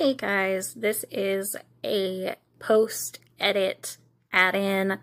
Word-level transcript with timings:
Hey 0.00 0.14
guys, 0.14 0.72
this 0.72 1.04
is 1.10 1.56
a 1.84 2.36
post 2.58 3.18
edit 3.38 3.98
add 4.32 4.54
in. 4.54 4.98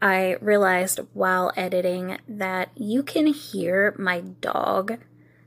I 0.00 0.38
realized 0.40 1.00
while 1.12 1.52
editing 1.54 2.16
that 2.26 2.70
you 2.74 3.02
can 3.02 3.26
hear 3.26 3.94
my 3.98 4.20
dog 4.20 4.96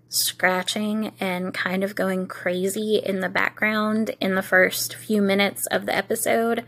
scratching 0.07 1.13
and 1.19 1.51
kind 1.51 1.83
of 1.83 1.95
going 1.95 2.27
crazy 2.27 2.97
in 3.03 3.21
the 3.21 3.27
background 3.27 4.15
in 4.21 4.35
the 4.35 4.43
first 4.43 4.93
few 4.93 5.19
minutes 5.19 5.65
of 5.71 5.87
the 5.87 5.95
episode. 5.95 6.63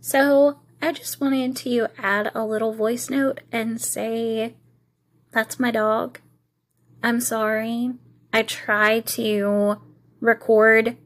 So 0.00 0.60
I 0.80 0.92
just 0.92 1.20
wanted 1.20 1.56
to 1.56 1.88
add 1.98 2.30
a 2.32 2.46
little 2.46 2.74
voice 2.74 3.10
note 3.10 3.40
and 3.50 3.80
say, 3.80 4.54
That's 5.32 5.58
my 5.58 5.72
dog. 5.72 6.20
I'm 7.02 7.20
sorry. 7.20 7.90
I 8.32 8.44
try 8.44 9.00
to 9.00 9.80
record 10.20 10.96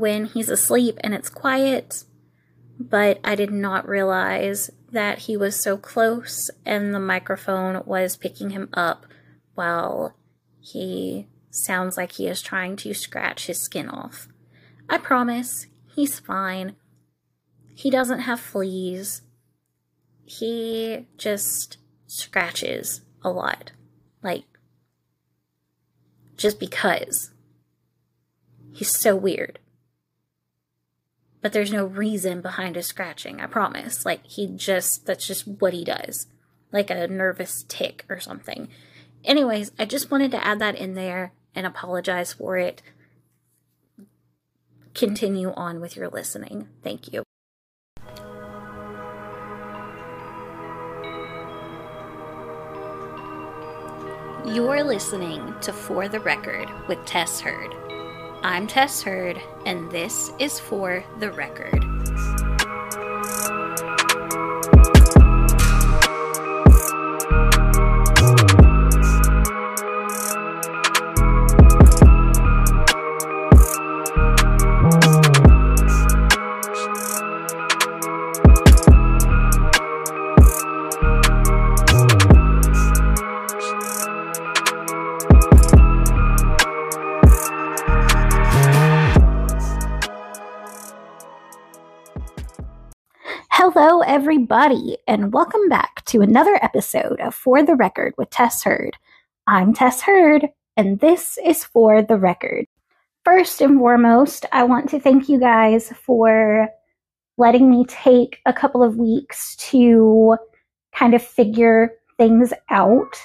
when 0.00 0.24
he's 0.24 0.48
asleep 0.48 0.98
and 1.04 1.14
it's 1.14 1.28
quiet, 1.28 2.04
but 2.78 3.20
I 3.22 3.34
did 3.34 3.52
not 3.52 3.86
realize 3.86 4.70
that 4.90 5.20
he 5.20 5.36
was 5.36 5.62
so 5.62 5.76
close 5.76 6.50
and 6.64 6.94
the 6.94 6.98
microphone 6.98 7.82
was 7.84 8.16
picking 8.16 8.50
him 8.50 8.70
up 8.72 9.04
while 9.54 10.16
he 10.58 11.28
sounds 11.50 11.98
like 11.98 12.12
he 12.12 12.26
is 12.26 12.40
trying 12.40 12.76
to 12.76 12.94
scratch 12.94 13.46
his 13.46 13.60
skin 13.60 13.90
off. 13.90 14.26
I 14.88 14.96
promise, 14.96 15.66
he's 15.94 16.18
fine. 16.18 16.76
He 17.74 17.90
doesn't 17.90 18.20
have 18.20 18.40
fleas. 18.40 19.20
He 20.24 21.06
just 21.18 21.76
scratches 22.06 23.02
a 23.22 23.30
lot. 23.30 23.72
Like, 24.22 24.44
just 26.38 26.58
because. 26.58 27.32
He's 28.72 28.96
so 28.98 29.14
weird. 29.14 29.58
But 31.42 31.52
there's 31.52 31.72
no 31.72 31.86
reason 31.86 32.40
behind 32.42 32.76
his 32.76 32.86
scratching, 32.86 33.40
I 33.40 33.46
promise. 33.46 34.04
Like, 34.04 34.26
he 34.26 34.46
just, 34.46 35.06
that's 35.06 35.26
just 35.26 35.46
what 35.46 35.72
he 35.72 35.84
does. 35.84 36.26
Like 36.72 36.90
a 36.90 37.08
nervous 37.08 37.64
tick 37.66 38.04
or 38.08 38.20
something. 38.20 38.68
Anyways, 39.24 39.72
I 39.78 39.86
just 39.86 40.10
wanted 40.10 40.30
to 40.32 40.44
add 40.44 40.58
that 40.60 40.76
in 40.76 40.94
there 40.94 41.32
and 41.54 41.66
apologize 41.66 42.32
for 42.32 42.56
it. 42.56 42.82
Continue 44.94 45.52
on 45.52 45.80
with 45.80 45.96
your 45.96 46.08
listening. 46.08 46.68
Thank 46.82 47.12
you. 47.12 47.22
You're 54.46 54.82
listening 54.82 55.54
to 55.60 55.72
For 55.72 56.08
the 56.08 56.18
Record 56.18 56.68
with 56.88 57.04
Tess 57.04 57.40
Heard. 57.40 57.74
I'm 58.42 58.66
Tess 58.66 59.02
Heard, 59.02 59.38
and 59.66 59.90
this 59.90 60.32
is 60.38 60.58
For 60.58 61.04
the 61.18 61.30
Record. 61.30 61.89
Everybody, 94.50 94.98
and 95.06 95.32
welcome 95.32 95.68
back 95.68 96.04
to 96.04 96.22
another 96.22 96.58
episode 96.60 97.20
of 97.20 97.36
For 97.36 97.62
the 97.62 97.76
Record 97.76 98.14
with 98.18 98.30
Tess 98.30 98.64
Heard. 98.64 98.96
I'm 99.46 99.72
Tess 99.72 100.00
Heard, 100.00 100.48
and 100.76 100.98
this 100.98 101.38
is 101.44 101.62
For 101.62 102.02
the 102.02 102.16
Record. 102.16 102.66
First 103.24 103.60
and 103.60 103.78
foremost, 103.78 104.46
I 104.50 104.64
want 104.64 104.88
to 104.90 104.98
thank 104.98 105.28
you 105.28 105.38
guys 105.38 105.92
for 106.04 106.68
letting 107.38 107.70
me 107.70 107.84
take 107.86 108.40
a 108.44 108.52
couple 108.52 108.82
of 108.82 108.96
weeks 108.96 109.54
to 109.70 110.36
kind 110.92 111.14
of 111.14 111.22
figure 111.22 111.92
things 112.18 112.52
out. 112.70 113.20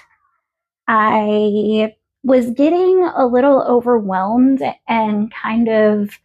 I 0.87 1.95
was 2.23 2.51
getting 2.51 3.03
a 3.15 3.25
little 3.25 3.63
overwhelmed 3.63 4.61
and 4.87 5.33
kind 5.33 5.69
of 5.69 6.19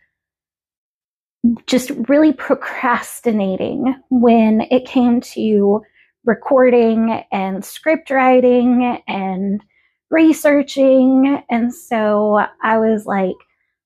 just 1.66 1.90
really 2.08 2.32
procrastinating 2.32 3.94
when 4.10 4.62
it 4.70 4.86
came 4.86 5.20
to 5.20 5.82
recording 6.24 7.24
and 7.32 7.64
script 7.64 8.10
writing 8.10 9.02
and 9.08 9.64
researching. 10.10 11.42
And 11.48 11.74
so 11.74 12.44
I 12.62 12.78
was 12.78 13.06
like 13.06 13.36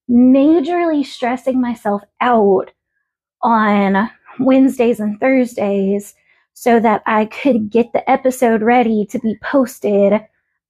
majorly 0.09 1.05
stressing 1.05 1.61
myself 1.61 2.01
out 2.19 2.71
on 3.41 4.09
Wednesdays 4.39 4.99
and 4.99 5.19
Thursdays 5.19 6.13
so 6.53 6.79
that 6.79 7.03
I 7.05 7.25
could 7.25 7.69
get 7.69 7.93
the 7.93 8.09
episode 8.09 8.61
ready 8.61 9.05
to 9.11 9.19
be 9.19 9.37
posted 9.41 10.21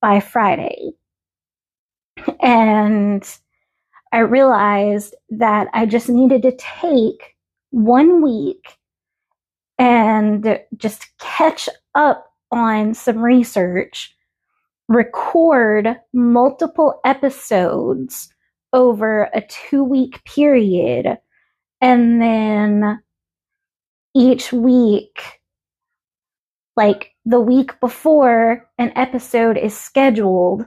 by 0.01 0.19
Friday. 0.19 0.91
And 2.41 3.27
I 4.11 4.19
realized 4.19 5.15
that 5.29 5.67
I 5.73 5.85
just 5.85 6.09
needed 6.09 6.41
to 6.43 6.55
take 6.55 7.35
one 7.71 8.21
week 8.21 8.77
and 9.77 10.59
just 10.77 11.07
catch 11.19 11.67
up 11.95 12.31
on 12.51 12.93
some 12.93 13.17
research, 13.17 14.15
record 14.87 15.97
multiple 16.13 16.99
episodes 17.03 18.29
over 18.71 19.29
a 19.33 19.41
two 19.41 19.83
week 19.83 20.23
period, 20.23 21.17
and 21.81 22.21
then 22.21 23.01
each 24.15 24.53
week, 24.53 25.41
like 26.77 27.11
the 27.25 27.39
week 27.39 27.79
before 27.79 28.69
an 28.77 28.93
episode 28.95 29.57
is 29.57 29.77
scheduled, 29.77 30.65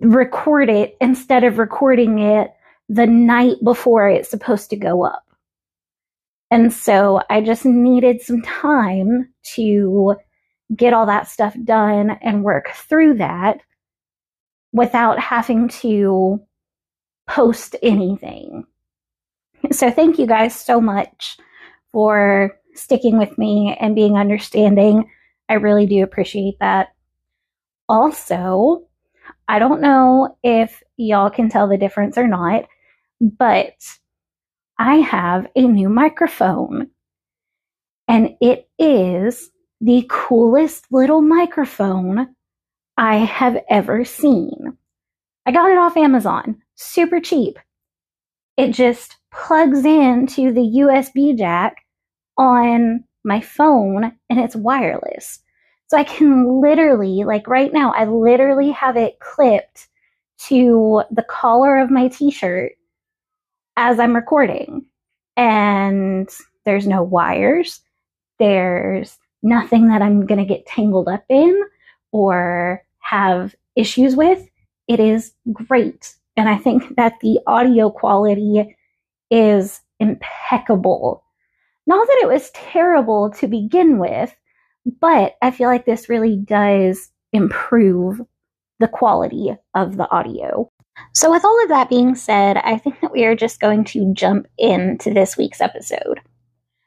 record 0.00 0.68
it 0.70 0.96
instead 1.00 1.44
of 1.44 1.58
recording 1.58 2.18
it 2.18 2.52
the 2.88 3.06
night 3.06 3.56
before 3.64 4.08
it's 4.08 4.28
supposed 4.28 4.70
to 4.70 4.76
go 4.76 5.04
up. 5.04 5.24
And 6.50 6.72
so 6.72 7.22
I 7.30 7.40
just 7.40 7.64
needed 7.64 8.20
some 8.20 8.42
time 8.42 9.32
to 9.54 10.16
get 10.76 10.92
all 10.92 11.06
that 11.06 11.28
stuff 11.28 11.56
done 11.64 12.10
and 12.22 12.44
work 12.44 12.68
through 12.74 13.14
that 13.18 13.60
without 14.72 15.18
having 15.18 15.68
to 15.68 16.40
post 17.28 17.76
anything. 17.82 18.64
So 19.70 19.90
thank 19.90 20.18
you 20.18 20.26
guys 20.26 20.54
so 20.54 20.80
much 20.80 21.38
for 21.92 22.58
sticking 22.74 23.18
with 23.18 23.36
me 23.38 23.76
and 23.80 23.94
being 23.94 24.16
understanding. 24.16 25.10
I 25.48 25.54
really 25.54 25.86
do 25.86 26.02
appreciate 26.02 26.58
that. 26.60 26.88
Also, 27.88 28.86
I 29.48 29.58
don't 29.58 29.80
know 29.80 30.36
if 30.42 30.82
y'all 30.96 31.30
can 31.30 31.48
tell 31.48 31.68
the 31.68 31.76
difference 31.76 32.16
or 32.16 32.26
not, 32.26 32.64
but 33.20 33.74
I 34.78 34.96
have 34.96 35.46
a 35.54 35.62
new 35.62 35.88
microphone. 35.88 36.88
And 38.08 38.30
it 38.40 38.68
is 38.78 39.50
the 39.80 40.06
coolest 40.08 40.86
little 40.90 41.22
microphone 41.22 42.34
I 42.96 43.16
have 43.16 43.58
ever 43.68 44.04
seen. 44.04 44.76
I 45.46 45.52
got 45.52 45.70
it 45.70 45.78
off 45.78 45.96
Amazon, 45.96 46.62
super 46.74 47.20
cheap. 47.20 47.58
It 48.56 48.72
just 48.72 49.16
plugs 49.32 49.84
into 49.84 50.52
the 50.52 50.82
USB 50.82 51.36
jack 51.36 51.76
on 52.36 53.04
my 53.24 53.40
phone 53.40 54.12
and 54.28 54.40
it's 54.40 54.54
wireless. 54.54 55.40
So 55.92 55.98
I 55.98 56.04
can 56.04 56.62
literally, 56.62 57.22
like 57.24 57.46
right 57.46 57.70
now, 57.70 57.92
I 57.92 58.06
literally 58.06 58.70
have 58.70 58.96
it 58.96 59.20
clipped 59.20 59.88
to 60.46 61.02
the 61.10 61.22
collar 61.22 61.78
of 61.78 61.90
my 61.90 62.08
t 62.08 62.30
shirt 62.30 62.72
as 63.76 64.00
I'm 64.00 64.16
recording. 64.16 64.86
And 65.36 66.30
there's 66.64 66.86
no 66.86 67.02
wires. 67.02 67.82
There's 68.38 69.18
nothing 69.42 69.88
that 69.88 70.00
I'm 70.00 70.24
going 70.24 70.38
to 70.38 70.46
get 70.46 70.64
tangled 70.64 71.08
up 71.08 71.26
in 71.28 71.60
or 72.10 72.82
have 73.00 73.54
issues 73.76 74.16
with. 74.16 74.48
It 74.88 74.98
is 74.98 75.34
great. 75.52 76.14
And 76.38 76.48
I 76.48 76.56
think 76.56 76.96
that 76.96 77.20
the 77.20 77.38
audio 77.46 77.90
quality 77.90 78.78
is 79.30 79.82
impeccable. 80.00 81.22
Not 81.86 82.06
that 82.06 82.20
it 82.22 82.28
was 82.28 82.50
terrible 82.52 83.28
to 83.32 83.46
begin 83.46 83.98
with, 83.98 84.34
but 85.00 85.36
I 85.42 85.50
feel 85.50 85.68
like 85.68 85.84
this 85.84 86.08
really 86.08 86.36
does 86.36 87.10
improve 87.32 88.20
the 88.78 88.88
quality 88.88 89.54
of 89.74 89.96
the 89.96 90.10
audio. 90.10 90.70
So, 91.14 91.30
with 91.30 91.44
all 91.44 91.62
of 91.62 91.68
that 91.68 91.88
being 91.88 92.14
said, 92.14 92.58
I 92.58 92.76
think 92.76 93.00
that 93.00 93.12
we 93.12 93.24
are 93.24 93.34
just 93.34 93.60
going 93.60 93.84
to 93.84 94.12
jump 94.12 94.46
into 94.58 95.12
this 95.12 95.36
week's 95.36 95.60
episode. 95.60 96.20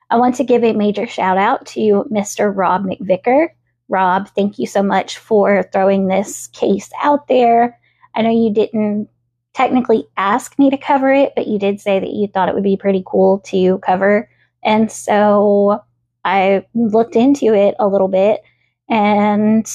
I 0.09 0.18
want 0.18 0.36
to 0.36 0.44
give 0.44 0.63
a 0.63 0.74
major 0.74 1.07
shout 1.07 1.38
out 1.38 1.65
to 1.68 2.06
Mr. 2.12 2.56
Rob 2.56 2.83
McVicker. 2.83 3.47
Rob, 3.89 4.27
thank 4.30 4.59
you 4.59 4.68
so 4.68 4.83
much 4.83 5.18
for 5.18 5.63
throwing 5.71 6.07
this 6.07 6.47
case 6.47 6.92
out 7.01 7.27
there. 7.27 7.80
I 8.13 8.21
know 8.21 8.31
you 8.31 8.53
didn't 8.53 9.09
technically 9.53 10.06
ask 10.18 10.57
me 10.59 10.69
to 10.69 10.77
cover 10.77 11.12
it, 11.12 11.33
but 11.36 11.47
you 11.47 11.57
did 11.57 11.80
say 11.80 12.00
that 12.00 12.12
you 12.12 12.27
thought 12.27 12.50
it 12.50 12.56
would 12.56 12.63
be 12.63 12.77
pretty 12.77 13.03
cool 13.06 13.39
to 13.39 13.80
cover. 13.80 14.30
And 14.63 14.92
so 14.92 15.83
I 16.25 16.66
looked 16.74 17.16
into 17.16 17.54
it 17.54 17.75
a 17.80 17.88
little 17.88 18.07
bit 18.07 18.42
and 18.89 19.66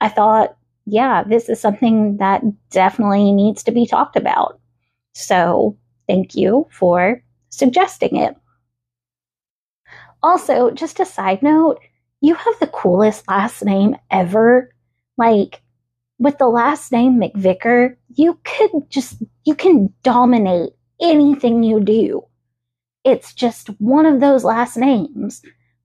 I 0.00 0.08
thought, 0.08 0.56
yeah, 0.84 1.24
this 1.24 1.48
is 1.48 1.60
something 1.60 2.18
that 2.18 2.42
definitely 2.70 3.32
needs 3.32 3.62
to 3.64 3.72
be 3.72 3.86
talked 3.86 4.14
about. 4.14 4.60
So 5.14 5.76
thank 6.06 6.36
you 6.36 6.68
for 6.70 7.22
suggesting 7.48 8.16
it. 8.16 8.36
Also, 10.22 10.70
just 10.70 11.00
a 11.00 11.06
side 11.06 11.42
note, 11.42 11.80
you 12.20 12.34
have 12.34 12.54
the 12.60 12.66
coolest 12.66 13.26
last 13.26 13.64
name 13.64 13.96
ever. 14.10 14.72
Like, 15.16 15.62
with 16.18 16.38
the 16.38 16.48
last 16.48 16.92
name 16.92 17.20
McVicker, 17.20 17.96
you 18.14 18.38
could 18.44 18.70
just, 18.90 19.22
you 19.44 19.54
can 19.54 19.92
dominate 20.02 20.70
anything 21.00 21.62
you 21.62 21.80
do. 21.80 22.22
It's 23.04 23.32
just 23.32 23.68
one 23.80 24.06
of 24.06 24.20
those 24.20 24.44
last 24.44 24.76
names. 24.76 25.42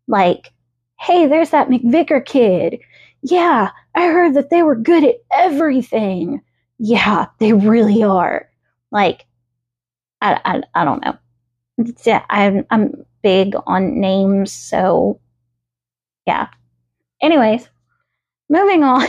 Like, 0.07 0.51
hey, 0.99 1.27
there's 1.27 1.51
that 1.51 1.69
McVicker 1.69 2.25
kid. 2.25 2.79
Yeah, 3.23 3.71
I 3.95 4.07
heard 4.07 4.33
that 4.35 4.49
they 4.49 4.63
were 4.63 4.75
good 4.75 5.03
at 5.03 5.15
everything. 5.31 6.41
Yeah, 6.79 7.27
they 7.39 7.53
really 7.53 8.03
are. 8.03 8.49
Like, 8.91 9.25
I, 10.21 10.39
I, 10.45 10.61
I 10.81 10.85
don't 10.85 11.03
know. 11.03 11.17
It's, 11.79 12.07
Yeah, 12.07 12.25
I'm, 12.29 12.65
I'm 12.71 13.05
big 13.23 13.55
on 13.67 13.99
names, 14.01 14.51
so 14.51 15.19
yeah. 16.25 16.47
Anyways, 17.21 17.69
moving 18.49 18.83
on. 18.83 19.07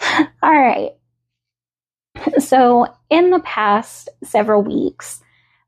All 0.42 0.52
right. 0.52 0.92
So, 2.38 2.86
in 3.10 3.30
the 3.30 3.40
past 3.40 4.08
several 4.24 4.62
weeks, 4.62 5.20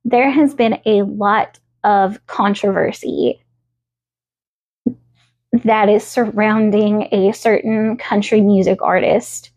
there 0.05 0.31
has 0.31 0.55
been 0.55 0.81
a 0.87 1.02
lot 1.02 1.58
of 1.84 2.25
controversy 2.26 3.42
that 5.64 5.88
is 5.88 6.04
surrounding 6.04 7.08
a 7.12 7.32
certain 7.32 7.96
country 7.96 8.40
music 8.40 8.82
artist 8.82 9.50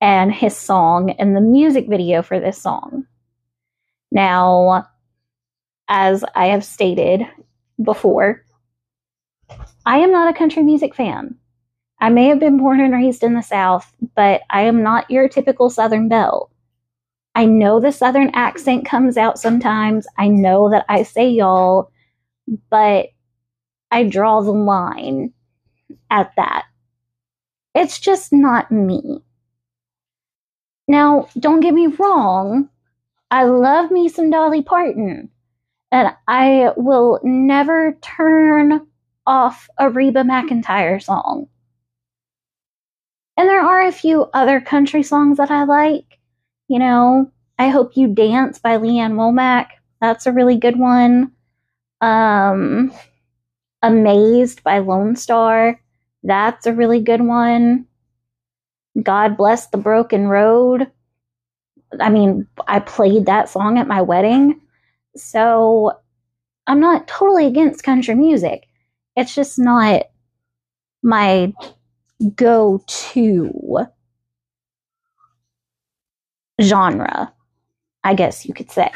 and 0.00 0.32
his 0.32 0.56
song 0.56 1.10
and 1.18 1.36
the 1.36 1.40
music 1.40 1.88
video 1.88 2.22
for 2.22 2.38
this 2.38 2.60
song. 2.60 3.06
Now, 4.10 4.86
as 5.88 6.24
I 6.34 6.46
have 6.46 6.64
stated 6.64 7.22
before, 7.82 8.44
I 9.84 9.98
am 9.98 10.12
not 10.12 10.30
a 10.30 10.38
country 10.38 10.62
music 10.62 10.94
fan. 10.94 11.36
I 12.00 12.08
may 12.10 12.26
have 12.26 12.40
been 12.40 12.58
born 12.58 12.80
and 12.80 12.92
raised 12.92 13.22
in 13.22 13.34
the 13.34 13.42
South, 13.42 13.92
but 14.14 14.42
I 14.50 14.62
am 14.62 14.82
not 14.82 15.10
your 15.10 15.28
typical 15.28 15.70
Southern 15.70 16.08
belle. 16.08 16.51
I 17.34 17.46
know 17.46 17.80
the 17.80 17.92
Southern 17.92 18.30
accent 18.34 18.84
comes 18.84 19.16
out 19.16 19.38
sometimes. 19.38 20.06
I 20.18 20.28
know 20.28 20.70
that 20.70 20.84
I 20.88 21.02
say 21.02 21.28
y'all, 21.28 21.90
but 22.70 23.06
I 23.90 24.04
draw 24.04 24.42
the 24.42 24.52
line 24.52 25.32
at 26.10 26.32
that. 26.36 26.64
It's 27.74 27.98
just 27.98 28.32
not 28.32 28.70
me. 28.70 29.22
Now, 30.88 31.28
don't 31.38 31.60
get 31.60 31.74
me 31.74 31.86
wrong, 31.86 32.68
I 33.30 33.44
love 33.44 33.90
me 33.90 34.08
some 34.10 34.28
Dolly 34.28 34.62
Parton, 34.62 35.30
and 35.90 36.14
I 36.28 36.72
will 36.76 37.18
never 37.22 37.96
turn 38.02 38.86
off 39.26 39.70
a 39.78 39.88
Reba 39.88 40.22
McEntire 40.22 41.02
song. 41.02 41.48
And 43.38 43.48
there 43.48 43.62
are 43.62 43.86
a 43.86 43.92
few 43.92 44.24
other 44.34 44.60
country 44.60 45.02
songs 45.02 45.38
that 45.38 45.50
I 45.50 45.64
like. 45.64 46.18
You 46.72 46.78
know, 46.78 47.30
I 47.58 47.68
Hope 47.68 47.98
You 47.98 48.08
Dance 48.08 48.58
by 48.58 48.78
Lee 48.78 48.98
Ann 48.98 49.16
Womack. 49.16 49.66
That's 50.00 50.24
a 50.24 50.32
really 50.32 50.56
good 50.56 50.78
one. 50.78 51.30
Um, 52.00 52.90
Amazed 53.82 54.64
by 54.64 54.78
Lone 54.78 55.14
Star. 55.14 55.78
That's 56.22 56.64
a 56.64 56.72
really 56.72 57.02
good 57.02 57.20
one. 57.20 57.84
God 59.02 59.36
Bless 59.36 59.66
the 59.66 59.76
Broken 59.76 60.28
Road. 60.28 60.90
I 62.00 62.08
mean, 62.08 62.46
I 62.66 62.78
played 62.78 63.26
that 63.26 63.50
song 63.50 63.76
at 63.76 63.86
my 63.86 64.00
wedding. 64.00 64.58
So 65.14 65.92
I'm 66.66 66.80
not 66.80 67.06
totally 67.06 67.44
against 67.44 67.84
country 67.84 68.14
music. 68.14 68.66
It's 69.14 69.34
just 69.34 69.58
not 69.58 70.04
my 71.02 71.52
go 72.34 72.82
to 72.86 73.86
genre, 76.60 77.32
I 78.04 78.14
guess 78.14 78.46
you 78.46 78.54
could 78.54 78.70
say. 78.70 78.90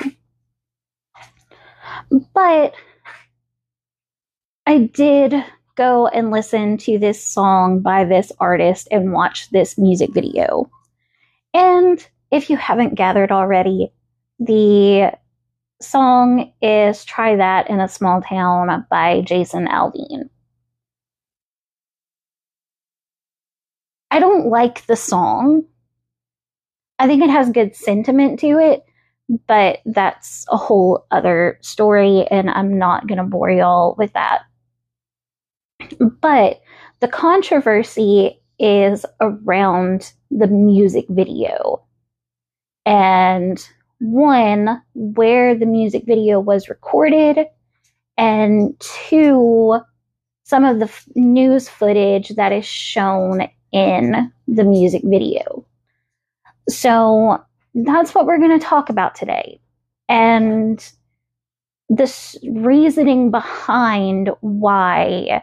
But 2.34 2.74
I 4.66 4.78
did 4.78 5.34
go 5.76 6.08
and 6.08 6.30
listen 6.30 6.78
to 6.78 6.98
this 6.98 7.24
song 7.24 7.80
by 7.80 8.04
this 8.04 8.32
artist 8.40 8.88
and 8.90 9.12
watch 9.12 9.50
this 9.50 9.78
music 9.78 10.12
video. 10.12 10.70
And 11.54 12.04
if 12.30 12.50
you 12.50 12.56
haven't 12.56 12.96
gathered 12.96 13.30
already, 13.30 13.92
the 14.38 15.12
song 15.80 16.52
is 16.60 17.04
Try 17.04 17.36
That 17.36 17.70
in 17.70 17.80
a 17.80 17.88
Small 17.88 18.20
Town 18.22 18.86
by 18.90 19.20
Jason 19.22 19.66
Aldean. 19.68 20.28
I 24.10 24.18
don't 24.18 24.48
like 24.48 24.86
the 24.86 24.96
song. 24.96 25.64
I 26.98 27.06
think 27.06 27.22
it 27.22 27.30
has 27.30 27.50
good 27.50 27.76
sentiment 27.76 28.40
to 28.40 28.58
it, 28.58 28.84
but 29.46 29.80
that's 29.84 30.46
a 30.48 30.56
whole 30.56 31.04
other 31.10 31.58
story, 31.60 32.26
and 32.30 32.48
I'm 32.50 32.78
not 32.78 33.06
going 33.06 33.18
to 33.18 33.24
bore 33.24 33.50
y'all 33.50 33.94
with 33.98 34.12
that. 34.14 34.42
But 35.98 36.60
the 37.00 37.08
controversy 37.08 38.40
is 38.58 39.04
around 39.20 40.12
the 40.30 40.46
music 40.46 41.04
video. 41.10 41.82
And 42.86 43.62
one, 43.98 44.82
where 44.94 45.54
the 45.54 45.66
music 45.66 46.04
video 46.06 46.40
was 46.40 46.68
recorded, 46.68 47.46
and 48.16 48.78
two, 48.78 49.80
some 50.44 50.64
of 50.64 50.78
the 50.78 50.86
f- 50.86 51.08
news 51.14 51.68
footage 51.68 52.30
that 52.30 52.52
is 52.52 52.64
shown 52.64 53.48
in 53.72 54.32
the 54.48 54.64
music 54.64 55.02
video. 55.04 55.65
So 56.68 57.42
that's 57.74 58.14
what 58.14 58.26
we're 58.26 58.38
going 58.38 58.58
to 58.58 58.64
talk 58.64 58.88
about 58.88 59.14
today. 59.14 59.60
And 60.08 60.84
this 61.88 62.36
reasoning 62.50 63.30
behind 63.30 64.30
why 64.40 65.42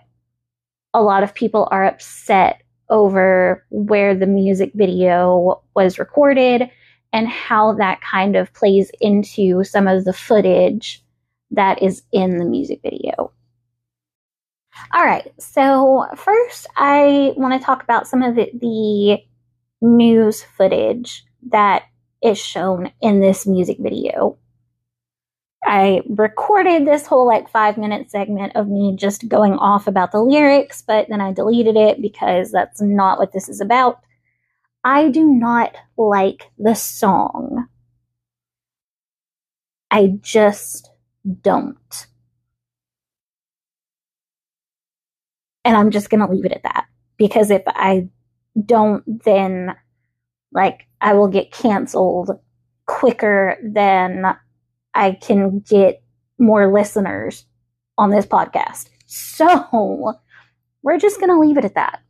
a 0.94 1.02
lot 1.02 1.24
of 1.24 1.34
people 1.34 1.68
are 1.72 1.86
upset 1.86 2.62
over 2.90 3.66
where 3.70 4.14
the 4.16 4.28
music 4.28 4.72
video 4.76 5.62
was 5.76 5.98
recorded 5.98 6.70
and 7.14 7.28
how 7.28 7.74
that 7.74 8.02
kind 8.02 8.36
of 8.36 8.54
plays 8.54 8.92
into 9.00 9.64
some 9.64 9.88
of 9.88 10.06
the 10.06 10.14
footage 10.14 11.04
that 11.52 11.82
is 11.82 12.04
in 12.12 12.40
the 12.40 12.46
music 12.46 12.82
video. 12.84 13.32
All 14.94 15.06
right, 15.06 15.32
so 15.40 16.08
first 16.16 16.68
I 16.78 17.34
want 17.38 17.60
to 17.60 17.66
talk 17.66 17.84
about 17.84 18.08
some 18.08 18.24
of 18.24 18.36
the, 18.36 18.50
the 18.60 19.24
news 19.84 20.42
footage 20.42 21.24
that 21.52 21.84
is 22.24 22.40
shown 22.40 22.92
in 23.02 23.20
this 23.20 23.46
music 23.46 23.78
video. 23.80 24.38
I 25.66 26.02
recorded 26.10 26.86
this 26.86 27.06
whole 27.06 27.28
like 27.28 27.50
five 27.50 27.78
minute 27.78 28.10
segment 28.10 28.56
of 28.56 28.68
me 28.68 28.96
just 28.98 29.28
going 29.28 29.54
off 29.54 29.88
about 29.88 30.12
the 30.12 30.22
lyrics, 30.22 30.82
but 30.82 31.08
then 31.10 31.22
I 31.22 31.32
deleted 31.32 31.76
it 31.76 32.02
because 32.02 32.52
that's 32.52 32.82
not 32.82 33.18
what 33.18 33.32
this 33.32 33.48
is 33.48 33.62
about. 33.62 34.00
I 34.84 35.10
do 35.10 35.26
not 35.26 35.76
like 35.98 36.50
the 36.58 36.74
song. 36.74 37.68
I 39.90 40.16
just 40.22 40.90
don't. 41.42 42.08
And 45.64 45.78
I'm 45.78 45.92
just 45.92 46.10
going 46.10 46.20
to 46.26 46.32
leave 46.32 46.46
it 46.46 46.52
at 46.52 46.64
that 46.64 46.88
because 47.18 47.50
if 47.50 47.64
I 47.68 48.10
don't, 48.66 49.04
then 49.24 49.76
like 50.52 50.88
I 51.02 51.14
will 51.14 51.28
get 51.28 51.52
canceled 51.52 52.32
quicker 52.86 53.58
than 53.64 54.36
I 54.94 55.12
can 55.14 55.60
get 55.60 56.04
more 56.38 56.72
listeners 56.72 57.46
on 57.98 58.10
this 58.10 58.26
podcast. 58.26 58.90
So 59.06 60.16
we're 60.82 61.00
just 61.00 61.20
going 61.20 61.30
to 61.30 61.40
leave 61.40 61.58
it 61.58 61.66
at 61.66 61.76
that. 61.76 62.02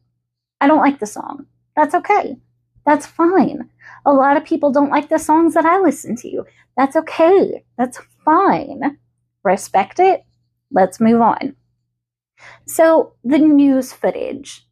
I 0.62 0.68
don't 0.68 0.82
like 0.82 1.00
the 1.00 1.06
song. 1.06 1.46
That's 1.76 1.96
okay. 1.96 2.38
That's 2.86 3.06
fine. 3.06 3.70
A 4.06 4.12
lot 4.14 4.38
of 4.38 4.46
people 4.46 4.72
don't 4.72 4.90
like 4.90 5.10
the 5.10 5.20
songs 5.20 5.54
that 5.54 5.66
I 5.66 5.80
listen 5.80 6.16
to. 6.18 6.46
That's 6.76 6.96
okay. 6.96 7.64
That's 7.78 8.00
fine. 8.26 8.98
Respect 9.44 10.00
it. 10.00 10.24
Let's 10.72 11.00
move 11.00 11.22
on. 11.22 11.56
So, 12.66 13.14
the 13.24 13.38
news 13.38 13.94
footage. 13.94 14.68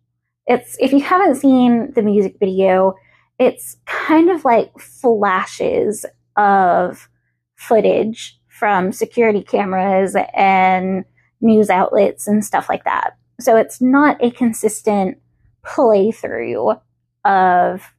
It's 0.51 0.75
if 0.81 0.91
you 0.91 0.99
haven't 0.99 1.35
seen 1.35 1.93
the 1.93 2.01
music 2.01 2.35
video, 2.37 2.95
it's 3.39 3.77
kind 3.85 4.29
of 4.29 4.43
like 4.43 4.77
flashes 4.77 6.05
of 6.35 7.07
footage 7.55 8.37
from 8.49 8.91
security 8.91 9.43
cameras 9.43 10.13
and 10.35 11.05
news 11.39 11.69
outlets 11.69 12.27
and 12.27 12.43
stuff 12.43 12.67
like 12.67 12.83
that. 12.83 13.11
So 13.39 13.55
it's 13.55 13.79
not 13.81 14.21
a 14.21 14.29
consistent 14.29 15.19
playthrough 15.63 16.81
of 17.23 17.93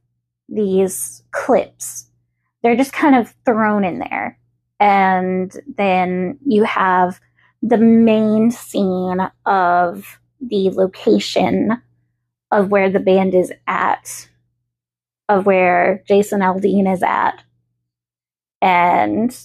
these 0.47 1.23
clips. 1.31 2.07
They're 2.61 2.75
just 2.75 2.93
kind 2.93 3.15
of 3.15 3.33
thrown 3.45 3.83
in 3.83 3.97
there. 3.97 4.37
And 4.79 5.51
then 5.75 6.37
you 6.45 6.65
have 6.65 7.19
the 7.63 7.79
main 7.79 8.51
scene 8.51 9.21
of 9.47 10.19
the 10.39 10.69
location 10.69 11.81
of 12.53 12.69
where 12.69 12.89
the 12.89 12.99
band 12.99 13.33
is 13.33 13.51
at, 13.67 14.29
of 15.27 15.45
where 15.45 16.03
Jason 16.07 16.41
Aldean 16.41 16.91
is 16.91 17.01
at. 17.01 17.43
And 18.61 19.35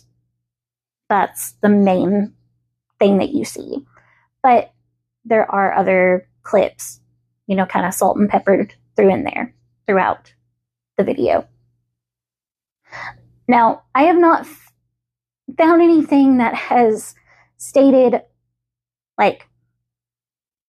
that's 1.08 1.52
the 1.62 1.70
main 1.70 2.34
thing 2.98 3.18
that 3.18 3.30
you 3.30 3.44
see. 3.44 3.78
But 4.42 4.72
there 5.24 5.50
are 5.50 5.74
other 5.74 6.28
clips, 6.42 7.00
you 7.46 7.56
know, 7.56 7.64
kind 7.64 7.86
of 7.86 7.94
salt 7.94 8.18
and 8.18 8.28
peppered 8.28 8.74
through 8.94 9.10
in 9.10 9.24
there 9.24 9.54
throughout 9.86 10.34
the 10.98 11.04
video. 11.04 11.48
Now, 13.48 13.84
I 13.94 14.02
have 14.04 14.18
not 14.18 14.40
f- 14.40 14.72
found 15.56 15.80
anything 15.80 16.38
that 16.38 16.54
has 16.54 17.14
stated, 17.56 18.20
like, 19.16 19.48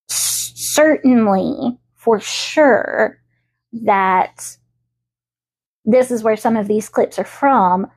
certainly 0.07 1.77
for 1.99 2.17
sure 2.17 3.21
that 3.73 4.57
this 5.83 6.11
is 6.11 6.23
where 6.23 6.37
some 6.37 6.55
of 6.55 6.67
these 6.67 6.87
clips 6.87 7.19
are 7.19 7.25
from, 7.25 7.87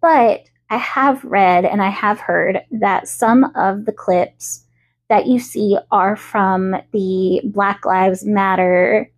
but 0.00 0.48
I 0.68 0.76
have 0.78 1.22
read 1.24 1.64
and 1.64 1.80
I 1.80 1.90
have 1.90 2.18
heard 2.18 2.62
that 2.72 3.06
some 3.06 3.44
of 3.54 3.84
the 3.84 3.92
clips 3.92 4.64
that 5.08 5.26
you 5.26 5.38
see 5.38 5.78
are 5.92 6.16
from 6.16 6.74
the 6.92 7.40
Black 7.44 7.86
Lives 7.86 8.24
Matter 8.24 9.12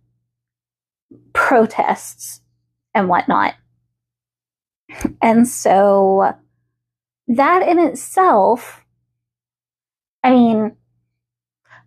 protests 1.33 2.41
and 2.93 3.09
whatnot. 3.09 3.55
And 5.23 5.47
so 5.47 6.35
that 7.27 7.67
in 7.67 7.79
itself, 7.79 8.85
I 10.23 10.29
mean, 10.29 10.75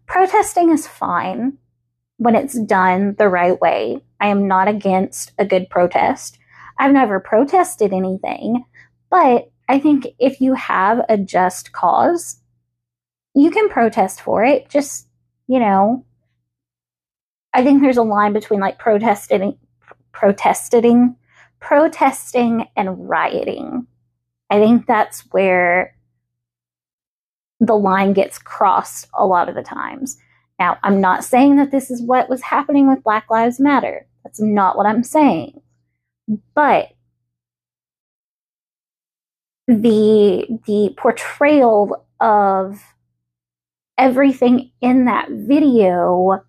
protesting 0.06 0.70
is 0.70 0.88
fine 0.88 1.58
when 2.22 2.36
it's 2.36 2.58
done 2.60 3.16
the 3.18 3.28
right 3.28 3.60
way. 3.60 4.00
I 4.20 4.28
am 4.28 4.46
not 4.46 4.68
against 4.68 5.32
a 5.38 5.44
good 5.44 5.68
protest. 5.68 6.38
I've 6.78 6.92
never 6.92 7.18
protested 7.18 7.92
anything, 7.92 8.64
but 9.10 9.50
I 9.68 9.80
think 9.80 10.06
if 10.20 10.40
you 10.40 10.54
have 10.54 11.00
a 11.08 11.18
just 11.18 11.72
cause, 11.72 12.40
you 13.34 13.50
can 13.50 13.68
protest 13.68 14.20
for 14.20 14.44
it. 14.44 14.68
Just, 14.68 15.08
you 15.48 15.58
know, 15.58 16.04
I 17.52 17.64
think 17.64 17.82
there's 17.82 17.96
a 17.96 18.02
line 18.02 18.32
between 18.32 18.60
like 18.60 18.78
protesting, 18.78 19.58
protesting, 20.12 21.16
protesting 21.58 22.68
and 22.76 23.08
rioting. 23.08 23.86
I 24.48 24.60
think 24.60 24.86
that's 24.86 25.22
where 25.32 25.96
the 27.58 27.76
line 27.76 28.12
gets 28.12 28.38
crossed 28.38 29.08
a 29.12 29.26
lot 29.26 29.48
of 29.48 29.56
the 29.56 29.62
times. 29.62 30.18
Now, 30.62 30.78
I'm 30.84 31.00
not 31.00 31.24
saying 31.24 31.56
that 31.56 31.72
this 31.72 31.90
is 31.90 32.00
what 32.00 32.28
was 32.28 32.40
happening 32.40 32.88
with 32.88 33.02
Black 33.02 33.28
Lives 33.28 33.58
Matter. 33.58 34.06
That's 34.22 34.40
not 34.40 34.76
what 34.76 34.86
I'm 34.86 35.02
saying. 35.02 35.60
But 36.54 36.90
the 39.66 40.46
the 40.68 40.94
portrayal 40.96 42.06
of 42.20 42.80
everything 43.98 44.70
in 44.80 45.06
that 45.06 45.30
video 45.30 46.44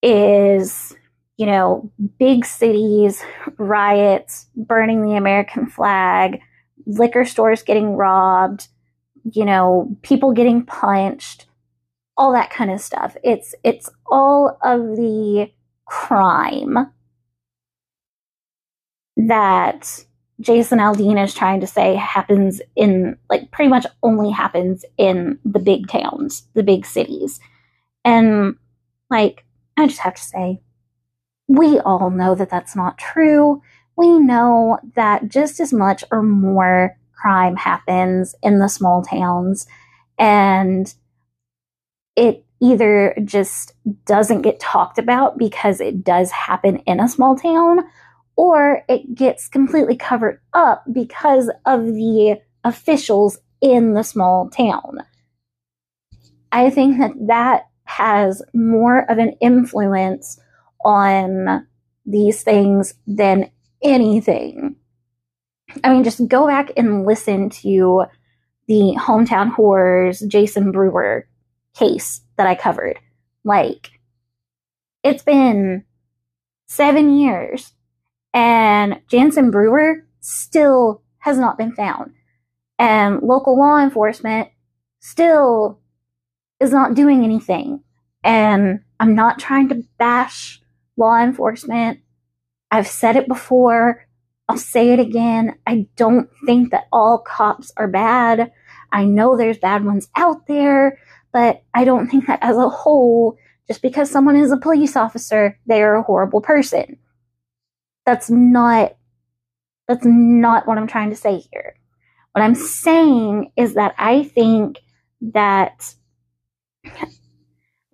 is 0.00 0.94
you 1.38 1.46
know 1.46 1.90
big 2.20 2.44
cities 2.44 3.22
riots 3.58 4.48
burning 4.56 5.04
the 5.04 5.16
american 5.16 5.66
flag 5.66 6.40
liquor 6.86 7.24
stores 7.24 7.62
getting 7.62 7.94
robbed 7.94 8.66
you 9.30 9.44
know 9.44 9.96
people 10.02 10.32
getting 10.32 10.66
punched 10.66 11.46
all 12.22 12.32
that 12.32 12.50
kind 12.50 12.70
of 12.70 12.80
stuff 12.80 13.16
it's 13.24 13.54
it's 13.64 13.90
all 14.06 14.56
of 14.62 14.80
the 14.96 15.50
crime 15.86 16.78
that 19.16 20.04
Jason 20.40 20.78
Aldean 20.78 21.22
is 21.22 21.34
trying 21.34 21.60
to 21.60 21.66
say 21.66 21.94
happens 21.94 22.60
in, 22.74 23.16
like, 23.30 23.50
pretty 23.52 23.68
much 23.68 23.86
only 24.02 24.30
happens 24.30 24.84
in 24.98 25.38
the 25.44 25.60
big 25.60 25.86
towns, 25.88 26.48
the 26.54 26.64
big 26.64 26.84
cities. 26.84 27.38
And, 28.04 28.56
like, 29.08 29.44
I 29.76 29.86
just 29.86 30.00
have 30.00 30.14
to 30.14 30.22
say, 30.22 30.60
we 31.46 31.78
all 31.80 32.10
know 32.10 32.34
that 32.34 32.50
that's 32.50 32.74
not 32.74 32.98
true. 32.98 33.62
We 33.96 34.18
know 34.18 34.78
that 34.96 35.28
just 35.28 35.60
as 35.60 35.72
much 35.72 36.02
or 36.10 36.22
more 36.22 36.96
crime 37.14 37.54
happens 37.54 38.34
in 38.42 38.58
the 38.58 38.68
small 38.68 39.02
towns, 39.02 39.66
and 40.18 40.92
it 42.16 42.44
either 42.60 43.16
just 43.24 43.72
doesn't 44.06 44.42
get 44.42 44.60
talked 44.60 44.98
about 44.98 45.36
because 45.38 45.80
it 45.80 46.04
does 46.04 46.30
happen 46.30 46.76
in 46.78 47.00
a 47.00 47.08
small 47.08 47.36
town, 47.36 47.80
or 48.36 48.82
it 48.88 49.14
gets 49.14 49.48
completely 49.48 49.96
covered 49.96 50.40
up 50.54 50.84
because 50.92 51.50
of 51.66 51.84
the 51.84 52.40
officials 52.64 53.38
in 53.60 53.94
the 53.94 54.04
small 54.04 54.48
town. 54.48 54.98
I 56.52 56.70
think 56.70 56.98
that 56.98 57.12
that 57.26 57.62
has 57.84 58.42
more 58.54 59.10
of 59.10 59.18
an 59.18 59.32
influence 59.40 60.38
on 60.84 61.66
these 62.06 62.42
things 62.42 62.94
than 63.06 63.50
anything. 63.82 64.76
I 65.82 65.92
mean, 65.92 66.04
just 66.04 66.28
go 66.28 66.46
back 66.46 66.70
and 66.76 67.06
listen 67.06 67.50
to 67.50 68.04
the 68.68 68.96
hometown 68.98 69.50
horrors 69.50 70.20
Jason 70.20 70.70
Brewer 70.70 71.26
case 71.74 72.22
that 72.36 72.46
I 72.46 72.54
covered. 72.54 72.98
Like, 73.44 73.90
it's 75.02 75.22
been 75.22 75.84
seven 76.66 77.18
years 77.18 77.74
and 78.32 79.00
Jansen 79.08 79.50
Brewer 79.50 80.06
still 80.20 81.02
has 81.18 81.38
not 81.38 81.58
been 81.58 81.72
found. 81.72 82.12
And 82.78 83.20
local 83.22 83.58
law 83.58 83.78
enforcement 83.78 84.48
still 85.00 85.80
is 86.60 86.72
not 86.72 86.94
doing 86.94 87.24
anything. 87.24 87.82
And 88.24 88.80
I'm 88.98 89.14
not 89.14 89.38
trying 89.38 89.68
to 89.68 89.82
bash 89.98 90.60
law 90.96 91.18
enforcement. 91.18 92.00
I've 92.70 92.86
said 92.86 93.16
it 93.16 93.28
before. 93.28 94.06
I'll 94.48 94.56
say 94.56 94.90
it 94.90 95.00
again. 95.00 95.54
I 95.66 95.86
don't 95.96 96.28
think 96.46 96.70
that 96.70 96.84
all 96.92 97.18
cops 97.18 97.72
are 97.76 97.88
bad. 97.88 98.52
I 98.92 99.04
know 99.04 99.36
there's 99.36 99.58
bad 99.58 99.84
ones 99.84 100.08
out 100.16 100.46
there, 100.46 100.98
but 101.32 101.62
I 101.74 101.84
don't 101.84 102.08
think 102.08 102.26
that 102.26 102.38
as 102.42 102.56
a 102.56 102.68
whole, 102.68 103.36
just 103.68 103.82
because 103.82 104.10
someone 104.10 104.36
is 104.36 104.50
a 104.50 104.56
police 104.56 104.96
officer, 104.96 105.58
they 105.66 105.82
are 105.82 105.96
a 105.96 106.02
horrible 106.02 106.40
person 106.40 106.98
that's 108.04 108.30
not 108.30 108.96
that's 109.88 110.04
not 110.04 110.66
what 110.66 110.78
I'm 110.78 110.86
trying 110.86 111.10
to 111.10 111.16
say 111.16 111.42
here. 111.52 111.74
What 112.32 112.42
I'm 112.42 112.54
saying 112.54 113.52
is 113.56 113.74
that 113.74 113.94
I 113.98 114.24
think 114.24 114.78
that 115.20 115.94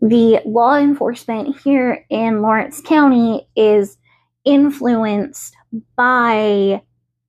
the 0.01 0.41
law 0.47 0.77
enforcement 0.77 1.59
here 1.61 2.05
in 2.09 2.43
Lawrence 2.43 2.81
County 2.81 3.49
is 3.57 3.97
influenced 4.45 5.57
by 5.97 6.83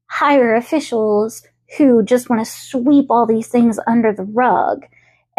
higher 0.08 0.56
officials 0.56 1.42
who 1.78 2.04
just 2.04 2.30
want 2.30 2.46
to 2.46 2.52
sweep 2.52 3.06
all 3.10 3.26
these 3.26 3.48
things 3.48 3.80
under 3.88 4.14
the 4.14 4.24
rug. 4.24 4.86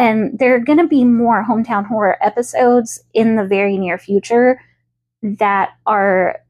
And 0.00 0.38
there 0.38 0.56
are 0.56 0.60
going 0.60 0.78
to 0.78 0.88
be 0.88 1.04
more 1.04 1.44
hometown 1.44 1.86
horror 1.86 2.16
episodes 2.22 3.00
in 3.14 3.36
the 3.36 3.44
very 3.44 3.78
near 3.78 3.98
future 3.98 4.60
that 5.22 5.72
are 5.86 6.40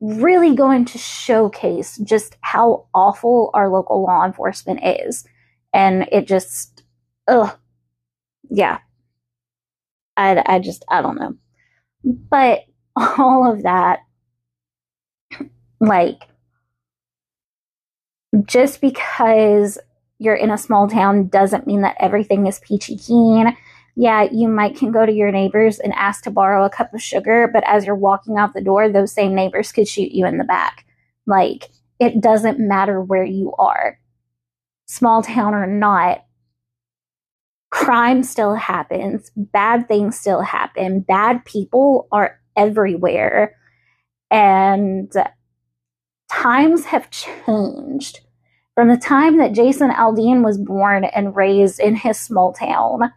really 0.00 0.54
going 0.54 0.84
to 0.86 0.98
showcase 0.98 1.98
just 1.98 2.36
how 2.42 2.86
awful 2.94 3.50
our 3.54 3.68
local 3.68 4.02
law 4.04 4.24
enforcement 4.24 4.80
is. 4.84 5.26
And 5.74 6.08
it 6.12 6.28
just, 6.28 6.84
ugh, 7.28 7.58
yeah. 8.50 8.78
I, 10.16 10.42
I 10.46 10.58
just, 10.60 10.84
I 10.88 11.02
don't 11.02 11.18
know. 11.18 11.34
But 12.30 12.66
all 12.96 13.50
of 13.50 13.64
that 13.64 14.00
Like, 15.80 16.22
just 18.46 18.80
because 18.80 19.78
you're 20.18 20.34
in 20.34 20.50
a 20.50 20.58
small 20.58 20.88
town 20.88 21.28
doesn't 21.28 21.66
mean 21.66 21.82
that 21.82 21.96
everything 22.00 22.46
is 22.46 22.60
peachy 22.60 22.96
keen. 22.96 23.56
Yeah, 23.94 24.28
you 24.30 24.48
might 24.48 24.76
can 24.76 24.92
go 24.92 25.06
to 25.06 25.12
your 25.12 25.30
neighbors 25.30 25.78
and 25.78 25.92
ask 25.94 26.24
to 26.24 26.30
borrow 26.30 26.64
a 26.64 26.70
cup 26.70 26.92
of 26.92 27.02
sugar, 27.02 27.48
but 27.52 27.64
as 27.66 27.86
you're 27.86 27.94
walking 27.94 28.36
out 28.36 28.52
the 28.52 28.60
door, 28.60 28.88
those 28.88 29.12
same 29.12 29.34
neighbors 29.34 29.72
could 29.72 29.88
shoot 29.88 30.12
you 30.12 30.26
in 30.26 30.38
the 30.38 30.44
back. 30.44 30.84
Like, 31.26 31.70
it 31.98 32.20
doesn't 32.20 32.58
matter 32.58 33.00
where 33.00 33.24
you 33.24 33.54
are, 33.58 33.98
small 34.86 35.22
town 35.22 35.54
or 35.54 35.66
not. 35.66 36.24
Crime 37.70 38.22
still 38.22 38.54
happens, 38.54 39.30
bad 39.34 39.88
things 39.88 40.18
still 40.18 40.42
happen, 40.42 41.00
bad 41.00 41.44
people 41.44 42.06
are 42.12 42.38
everywhere. 42.54 43.56
And 44.30 45.12
times 46.30 46.84
have 46.86 47.10
changed 47.10 48.20
from 48.76 48.88
the 48.88 48.98
time 48.98 49.38
that 49.38 49.54
Jason 49.54 49.90
Aldean 49.90 50.44
was 50.44 50.58
born 50.58 51.04
and 51.04 51.34
raised 51.34 51.80
in 51.80 51.96
his 51.96 52.20
small 52.20 52.52
town. 52.52 53.12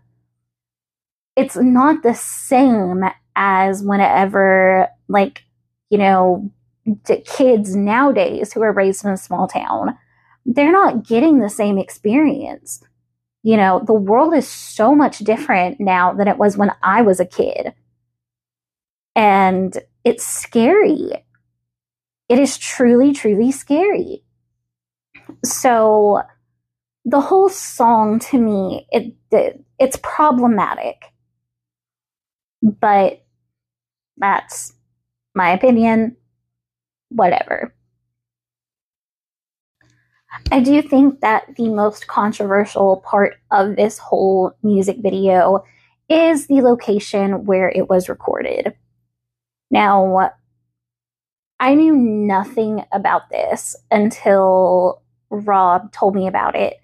It's 1.35 1.57
not 1.57 2.01
the 2.01 2.15
same 2.15 3.03
as 3.35 3.83
whenever, 3.83 4.87
like, 5.09 5.43
you 5.89 5.97
know, 5.97 6.49
the 6.85 7.17
kids 7.17 7.75
nowadays 7.75 8.53
who 8.53 8.61
are 8.61 8.71
raised 8.71 9.03
in 9.03 9.11
a 9.11 9.17
small 9.17 9.47
town, 9.47 9.97
they're 10.45 10.71
not 10.71 11.05
getting 11.05 11.39
the 11.39 11.49
same 11.49 11.77
experience. 11.77 12.81
You 13.43 13.57
know, 13.57 13.83
the 13.85 13.93
world 13.93 14.33
is 14.33 14.47
so 14.47 14.95
much 14.95 15.19
different 15.19 15.79
now 15.79 16.13
than 16.13 16.27
it 16.29 16.37
was 16.37 16.57
when 16.57 16.71
I 16.81 17.01
was 17.01 17.19
a 17.19 17.25
kid. 17.25 17.73
And 19.13 19.77
it's 20.05 20.25
scary. 20.25 21.11
It 22.29 22.39
is 22.39 22.57
truly, 22.57 23.11
truly 23.13 23.51
scary. 23.51 24.23
So 25.43 26.21
the 27.05 27.21
whole 27.21 27.49
song 27.49 28.19
to 28.19 28.37
me, 28.37 28.87
it, 28.91 29.15
it 29.31 29.63
it's 29.79 29.97
problematic. 30.01 31.01
But 32.61 33.23
that's 34.17 34.73
my 35.33 35.51
opinion. 35.51 36.17
Whatever. 37.09 37.73
I 40.51 40.59
do 40.59 40.81
think 40.81 41.21
that 41.21 41.55
the 41.55 41.69
most 41.69 42.07
controversial 42.07 42.97
part 42.97 43.35
of 43.51 43.75
this 43.75 43.97
whole 43.97 44.53
music 44.61 44.97
video 44.99 45.63
is 46.07 46.47
the 46.47 46.61
location 46.61 47.45
where 47.45 47.69
it 47.69 47.89
was 47.89 48.09
recorded. 48.09 48.73
Now, 49.71 50.31
I 51.59 51.75
knew 51.75 51.95
nothing 51.95 52.85
about 52.91 53.29
this 53.29 53.75
until 53.91 55.01
Rob 55.29 55.91
told 55.91 56.15
me 56.15 56.27
about 56.27 56.55
it 56.55 56.77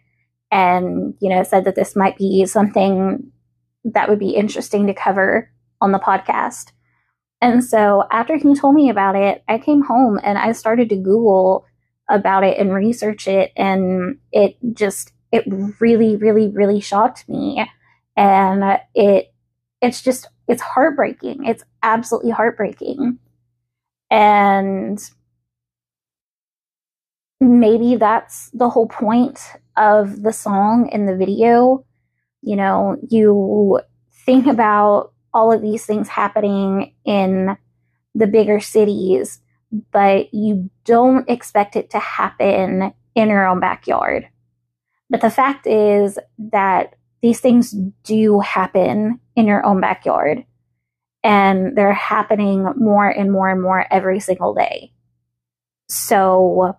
and, 0.52 1.16
you 1.20 1.30
know, 1.30 1.44
said 1.44 1.66
that 1.66 1.76
this 1.76 1.96
might 1.96 2.18
be 2.18 2.46
something 2.46 3.32
that 3.84 4.10
would 4.10 4.20
be 4.20 4.36
interesting 4.36 4.88
to 4.88 4.94
cover 4.94 5.52
on 5.82 5.92
the 5.92 6.00
podcast. 6.00 6.72
And 7.42 7.64
so 7.64 8.06
after 8.12 8.38
he 8.38 8.56
told 8.56 8.76
me 8.76 8.90
about 8.90 9.16
it, 9.16 9.44
I 9.48 9.58
came 9.58 9.84
home 9.84 10.20
and 10.24 10.38
I 10.38 10.54
started 10.54 10.90
to 10.90 10.96
Google 10.96 11.66
about 12.10 12.44
it 12.44 12.58
and 12.58 12.74
research 12.74 13.28
it. 13.28 13.52
And 13.56 14.18
it 14.32 14.58
just, 14.74 15.12
it 15.32 15.44
really, 15.80 16.16
really, 16.16 16.50
really 16.50 16.80
shocked 16.80 17.28
me. 17.28 17.66
And 18.16 18.80
it, 18.94 19.34
it's 19.82 20.02
just, 20.02 20.30
it's 20.48 20.62
heartbreaking. 20.62 21.46
It's 21.46 21.64
absolutely 21.84 22.32
heartbreaking. 22.32 23.20
And 24.10 25.00
maybe 27.40 27.96
that's 27.96 28.50
the 28.52 28.70
whole 28.70 28.88
point 28.88 29.40
of 29.78 30.24
the 30.24 30.34
song 30.34 30.90
in 30.92 31.06
the 31.06 31.16
video. 31.16 31.86
You 32.42 32.56
know, 32.56 32.98
you 33.10 33.82
think 34.26 34.48
about 34.48 35.12
all 35.34 35.52
of 35.52 35.62
these 35.62 35.86
things 35.86 36.08
happening 36.08 36.94
in 37.04 37.58
the 38.14 38.28
bigger 38.28 38.60
cities, 38.60 39.42
but 39.92 40.34
you 40.34 40.70
don't 40.86 41.30
expect 41.30 41.76
it 41.76 41.90
to 41.90 42.00
happen 42.00 42.94
in 43.16 43.30
your 43.30 43.46
own 43.46 43.60
backyard. 43.60 44.30
But 45.10 45.22
the 45.22 45.30
fact 45.30 45.68
is 45.68 46.18
that 46.38 46.96
these 47.22 47.40
things 47.40 47.76
do 48.04 48.40
happen 48.40 49.20
in 49.36 49.48
your 49.48 49.66
own 49.66 49.82
backyard, 49.82 50.46
and 51.24 51.76
they're 51.76 51.94
happening 51.94 52.64
more 52.78 53.08
and 53.08 53.32
more 53.32 53.50
and 53.50 53.62
more 53.62 53.86
every 53.92 54.20
single 54.20 54.54
day. 54.54 54.94
So 55.90 56.78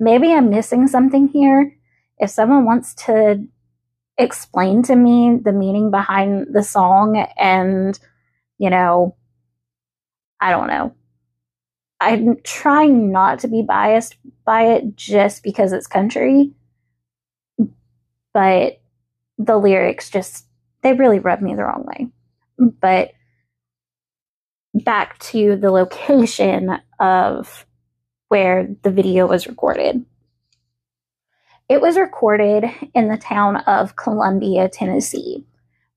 maybe 0.00 0.32
I'm 0.32 0.50
missing 0.50 0.86
something 0.86 1.28
here. 1.28 1.76
If 2.18 2.30
someone 2.30 2.64
wants 2.64 2.94
to 3.06 3.44
explain 4.18 4.82
to 4.84 4.96
me 4.96 5.40
the 5.42 5.52
meaning 5.52 5.90
behind 5.90 6.48
the 6.52 6.62
song 6.62 7.26
and, 7.36 7.98
you 8.58 8.70
know, 8.70 9.16
I 10.40 10.50
don't 10.50 10.68
know. 10.68 10.94
I'm 12.00 12.36
trying 12.42 13.10
not 13.10 13.38
to 13.40 13.48
be 13.48 13.62
biased 13.62 14.16
by 14.44 14.66
it 14.74 14.96
just 14.96 15.42
because 15.42 15.72
it's 15.72 15.86
country. 15.86 16.52
But 18.32 18.80
the 19.38 19.56
lyrics 19.56 20.10
just, 20.10 20.46
they 20.82 20.92
really 20.92 21.18
rub 21.18 21.40
me 21.40 21.54
the 21.54 21.64
wrong 21.64 21.84
way. 21.86 22.08
But 22.58 23.12
back 24.74 25.18
to 25.20 25.56
the 25.56 25.70
location 25.70 26.78
of 26.98 27.64
where 28.34 28.66
the 28.82 28.90
video 28.90 29.28
was 29.28 29.46
recorded. 29.46 30.04
It 31.68 31.80
was 31.80 31.96
recorded 31.96 32.64
in 32.92 33.06
the 33.06 33.16
town 33.16 33.58
of 33.58 33.94
Columbia, 33.94 34.68
Tennessee, 34.68 35.46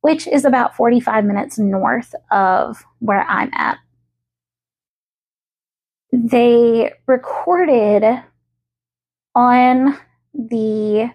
which 0.01 0.27
is 0.27 0.45
about 0.45 0.75
45 0.75 1.25
minutes 1.25 1.57
north 1.57 2.13
of 2.29 2.85
where 2.99 3.23
I'm 3.23 3.49
at. 3.53 3.79
They 6.11 6.93
recorded 7.07 8.03
on 9.33 9.97
the 10.35 11.09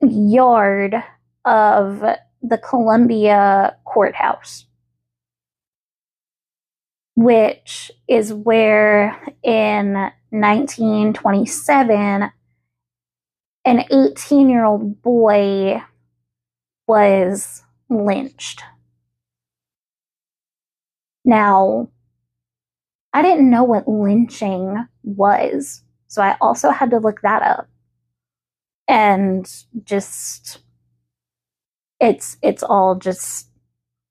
yard 0.00 0.94
of 1.44 2.00
the 2.40 2.56
Columbia 2.56 3.76
courthouse 3.84 4.64
which 7.14 7.90
is 8.08 8.32
where 8.32 9.20
in 9.42 10.10
1927 10.30 12.30
an 13.64 13.84
18 13.90 14.48
year 14.48 14.64
old 14.64 15.02
boy 15.02 15.82
was 16.86 17.62
lynched. 17.88 18.62
Now, 21.24 21.88
I 23.12 23.22
didn't 23.22 23.50
know 23.50 23.62
what 23.62 23.86
lynching 23.86 24.88
was, 25.04 25.82
so 26.08 26.22
I 26.22 26.36
also 26.40 26.70
had 26.70 26.90
to 26.90 26.98
look 26.98 27.20
that 27.22 27.42
up. 27.42 27.68
And 28.88 29.46
just 29.84 30.58
it's 32.00 32.36
it's 32.42 32.62
all 32.62 32.96
just 32.96 33.48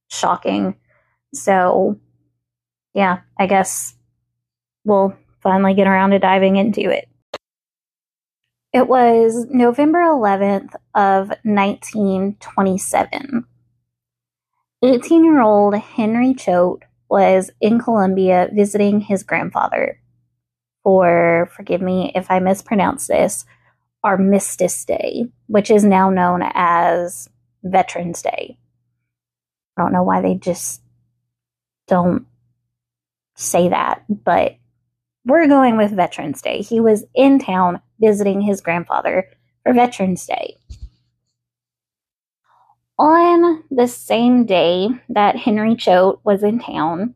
shocking. 0.09 0.75
So 1.33 1.99
yeah, 2.93 3.19
I 3.39 3.47
guess 3.47 3.95
we'll 4.83 5.15
finally 5.41 5.73
get 5.73 5.87
around 5.87 6.09
to 6.11 6.19
diving 6.19 6.57
into 6.57 6.89
it. 6.89 7.07
It 8.73 8.87
was 8.87 9.45
November 9.49 9.99
11th 9.99 10.75
of 10.95 11.29
1927. 11.43 13.45
18-year-old 14.83 15.75
Henry 15.75 16.33
Choate 16.33 16.83
was 17.09 17.51
in 17.59 17.79
Columbia 17.79 18.49
visiting 18.53 19.01
his 19.01 19.23
grandfather 19.23 19.99
for, 20.83 21.49
forgive 21.55 21.81
me 21.81 22.11
if 22.15 22.31
I 22.31 22.39
mispronounce 22.39 23.07
this, 23.07 23.45
Armistice 24.03 24.85
Day, 24.85 25.25
which 25.47 25.69
is 25.69 25.83
now 25.83 26.09
known 26.09 26.41
as 26.53 27.29
Veterans 27.63 28.21
Day. 28.21 28.57
I 29.77 29.81
don't 29.81 29.93
know 29.93 30.03
why 30.03 30.21
they 30.21 30.35
just 30.35 30.81
don't 31.87 32.25
say 33.41 33.69
that, 33.69 34.03
but 34.09 34.55
we're 35.25 35.47
going 35.47 35.77
with 35.77 35.91
Veterans 35.91 36.41
Day. 36.41 36.61
He 36.61 36.79
was 36.79 37.05
in 37.13 37.39
town 37.39 37.81
visiting 37.99 38.41
his 38.41 38.61
grandfather 38.61 39.27
for 39.63 39.73
Veterans 39.73 40.25
Day. 40.25 40.55
On 42.97 43.63
the 43.71 43.87
same 43.87 44.45
day 44.45 44.87
that 45.09 45.35
Henry 45.35 45.75
Choate 45.75 46.19
was 46.23 46.43
in 46.43 46.59
town, 46.59 47.15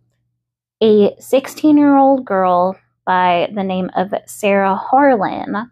a 0.82 1.16
16 1.20 1.78
year 1.78 1.98
old 1.98 2.26
girl 2.26 2.76
by 3.06 3.50
the 3.54 3.64
name 3.64 3.90
of 3.96 4.14
Sarah 4.26 4.76
Harlan 4.76 5.72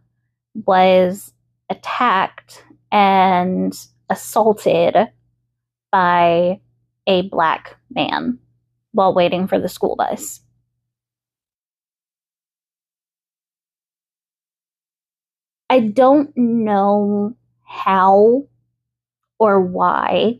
was 0.53 1.33
attacked 1.69 2.63
and 2.91 3.73
assaulted 4.09 4.95
by 5.91 6.59
a 7.07 7.23
black 7.23 7.75
man 7.89 8.37
while 8.91 9.13
waiting 9.13 9.47
for 9.47 9.59
the 9.59 9.67
school 9.67 9.95
bus. 9.95 10.41
I 15.73 15.79
don't 15.79 16.31
know 16.37 17.35
how 17.63 18.43
or 19.39 19.59
why, 19.59 20.39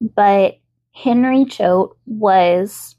but 0.00 0.58
Henry 0.90 1.44
Choate 1.44 1.92
was 2.04 2.96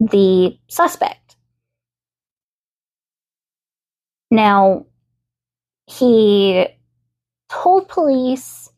the 0.00 0.58
suspect. 0.68 1.36
Now, 4.30 4.84
he 5.86 6.66
told 7.48 7.88
police 7.88 8.68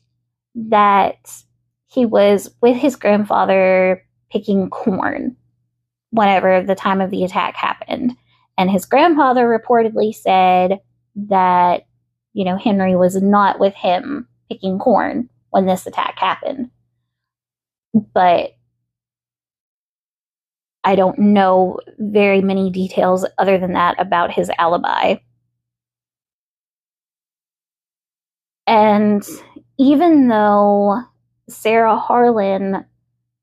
that 0.55 1.43
he 1.87 2.05
was 2.05 2.49
with 2.61 2.77
his 2.77 2.95
grandfather 2.95 4.05
picking 4.31 4.69
corn 4.69 5.35
whenever 6.11 6.63
the 6.63 6.75
time 6.75 7.01
of 7.01 7.11
the 7.11 7.25
attack 7.25 7.57
happened. 7.57 8.15
And 8.57 8.69
his 8.69 8.85
grandfather 8.85 9.47
reportedly 9.47 10.13
said 10.13 10.79
that, 11.15 11.85
you 12.33 12.45
know, 12.45 12.57
Henry 12.57 12.95
was 12.95 13.21
not 13.21 13.59
with 13.59 13.73
him 13.73 14.27
picking 14.49 14.79
corn 14.79 15.29
when 15.49 15.65
this 15.65 15.87
attack 15.87 16.19
happened. 16.19 16.69
But 18.13 18.51
I 20.83 20.95
don't 20.95 21.19
know 21.19 21.79
very 21.99 22.41
many 22.41 22.69
details 22.69 23.25
other 23.37 23.57
than 23.57 23.73
that 23.73 23.99
about 23.99 24.31
his 24.31 24.49
alibi. 24.57 25.15
And 28.65 29.27
even 29.77 30.27
though 30.27 31.01
Sarah 31.49 31.97
Harlan 31.97 32.85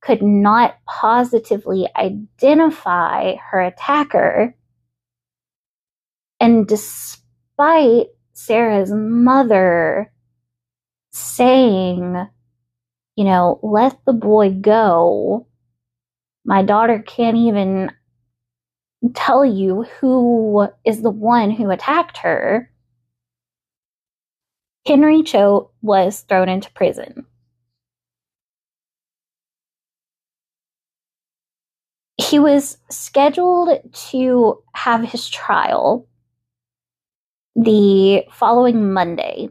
could 0.00 0.22
not 0.22 0.76
positively 0.86 1.88
identify 1.96 3.34
her 3.50 3.60
attacker, 3.60 4.54
and 6.48 6.66
despite 6.66 8.06
Sarah's 8.32 8.90
mother 8.90 10.10
saying, 11.12 12.26
you 13.16 13.24
know, 13.24 13.60
let 13.62 13.98
the 14.06 14.14
boy 14.14 14.52
go, 14.52 15.46
my 16.46 16.62
daughter 16.62 17.04
can't 17.06 17.36
even 17.36 17.92
tell 19.12 19.44
you 19.44 19.82
who 20.00 20.68
is 20.86 21.02
the 21.02 21.10
one 21.10 21.50
who 21.50 21.68
attacked 21.68 22.16
her. 22.16 22.72
Henry 24.86 25.22
Choate 25.22 25.68
was 25.82 26.20
thrown 26.20 26.48
into 26.48 26.72
prison. 26.72 27.26
He 32.16 32.38
was 32.38 32.78
scheduled 32.90 33.80
to 33.92 34.62
have 34.72 35.04
his 35.04 35.28
trial 35.28 36.08
the 37.60 38.24
following 38.30 38.92
Monday. 38.92 39.48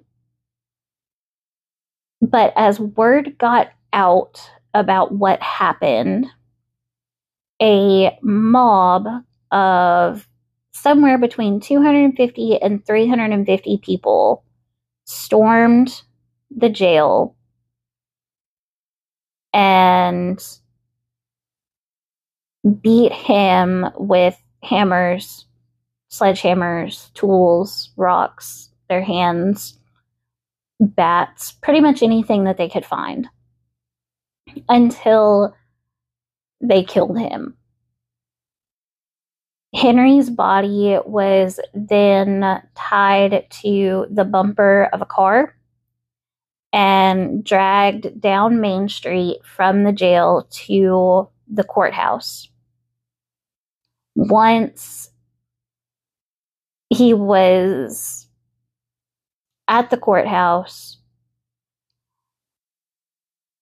But 2.21 2.53
as 2.55 2.79
word 2.79 3.37
got 3.37 3.69
out 3.91 4.49
about 4.73 5.11
what 5.11 5.41
happened, 5.41 6.25
a 7.61 8.17
mob 8.21 9.07
of 9.51 10.27
somewhere 10.71 11.17
between 11.17 11.59
250 11.59 12.61
and 12.61 12.85
350 12.85 13.77
people 13.79 14.43
stormed 15.05 16.01
the 16.55 16.69
jail 16.69 17.35
and 19.53 20.41
beat 22.81 23.11
him 23.11 23.87
with 23.97 24.37
hammers, 24.61 25.46
sledgehammers, 26.09 27.13
tools, 27.13 27.91
rocks, 27.97 28.69
their 28.89 29.01
hands, 29.01 29.77
bats, 30.79 31.51
pretty 31.51 31.81
much 31.81 32.01
anything 32.01 32.45
that 32.45 32.57
they 32.57 32.69
could 32.69 32.85
find 32.85 33.27
until 34.69 35.55
they 36.61 36.83
killed 36.83 37.19
him. 37.19 37.55
Henry's 39.75 40.29
body 40.29 40.97
was 41.05 41.59
then 41.73 42.61
tied 42.73 43.45
to 43.49 44.07
the 44.09 44.23
bumper 44.23 44.89
of 44.93 45.01
a 45.01 45.05
car 45.05 45.55
and 46.73 47.43
dragged 47.43 48.19
down 48.19 48.61
Main 48.61 48.89
Street 48.89 49.39
from 49.43 49.83
the 49.83 49.91
jail 49.91 50.47
to 50.51 51.29
the 51.47 51.63
courthouse. 51.63 52.49
Once 54.15 55.11
he 56.97 57.13
was 57.13 58.27
at 59.67 59.89
the 59.91 59.97
courthouse, 59.97 60.97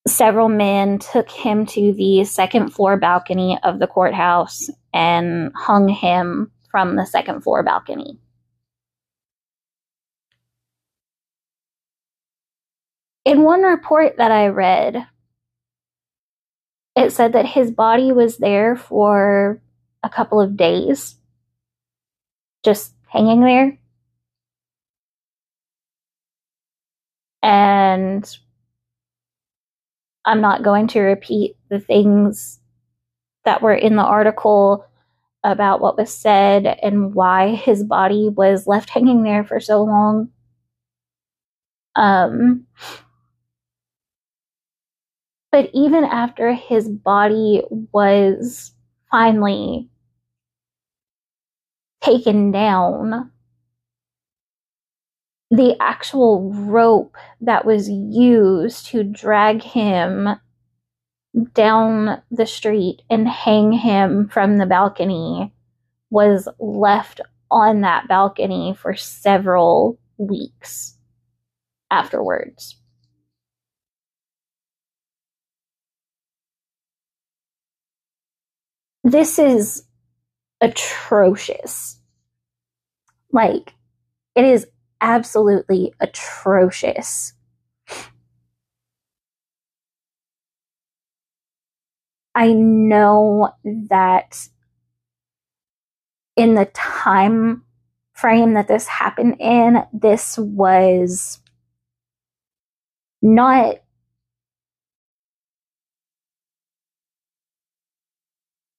several 0.06 0.48
men 0.48 0.98
took 0.98 1.30
him 1.30 1.66
to 1.66 1.92
the 1.92 2.24
second 2.24 2.70
floor 2.70 2.96
balcony 2.96 3.58
of 3.62 3.78
the 3.78 3.86
courthouse 3.86 4.70
and 4.94 5.52
hung 5.54 5.88
him 5.88 6.50
from 6.70 6.96
the 6.96 7.04
second 7.04 7.42
floor 7.42 7.62
balcony. 7.62 8.18
In 13.26 13.42
one 13.42 13.62
report 13.62 14.16
that 14.16 14.30
I 14.30 14.46
read, 14.46 15.06
it 16.94 17.12
said 17.12 17.34
that 17.34 17.44
his 17.44 17.70
body 17.70 18.12
was 18.12 18.38
there 18.38 18.76
for 18.76 19.60
a 20.02 20.08
couple 20.08 20.40
of 20.40 20.56
days, 20.56 21.16
just 22.64 22.95
hanging 23.06 23.40
there. 23.40 23.78
And 27.42 28.38
I'm 30.24 30.40
not 30.40 30.62
going 30.64 30.88
to 30.88 31.00
repeat 31.00 31.56
the 31.70 31.78
things 31.80 32.60
that 33.44 33.62
were 33.62 33.74
in 33.74 33.96
the 33.96 34.02
article 34.02 34.84
about 35.44 35.80
what 35.80 35.96
was 35.96 36.12
said 36.12 36.66
and 36.82 37.14
why 37.14 37.54
his 37.54 37.84
body 37.84 38.28
was 38.28 38.66
left 38.66 38.90
hanging 38.90 39.22
there 39.22 39.44
for 39.44 39.60
so 39.60 39.84
long. 39.84 40.30
Um, 41.94 42.66
but 45.52 45.70
even 45.72 46.04
after 46.04 46.52
his 46.52 46.88
body 46.88 47.62
was 47.92 48.72
finally 49.10 49.88
taken 52.06 52.52
down, 52.52 53.30
the 55.50 55.76
actual 55.80 56.52
rope 56.52 57.16
that 57.40 57.64
was 57.64 57.88
used 57.88 58.86
to 58.86 59.02
drag 59.02 59.62
him 59.62 60.28
down 61.52 62.22
the 62.30 62.46
street 62.46 63.02
and 63.10 63.28
hang 63.28 63.72
him 63.72 64.28
from 64.28 64.56
the 64.56 64.66
balcony 64.66 65.52
was 66.10 66.48
left 66.60 67.20
on 67.50 67.80
that 67.80 68.08
balcony 68.08 68.74
for 68.80 68.94
several 68.94 69.98
weeks 70.16 70.96
afterwards. 71.90 72.76
This 79.04 79.38
is 79.38 79.85
atrocious. 80.60 81.98
Like, 83.32 83.74
it 84.34 84.44
is 84.44 84.66
absolutely 85.00 85.92
atrocious. 86.00 87.32
I 92.34 92.52
know 92.52 93.50
that 93.64 94.48
in 96.36 96.54
the 96.54 96.66
time 96.66 97.64
frame 98.12 98.54
that 98.54 98.68
this 98.68 98.86
happened 98.86 99.36
in, 99.40 99.82
this 99.92 100.38
was 100.38 101.40
not 103.22 103.76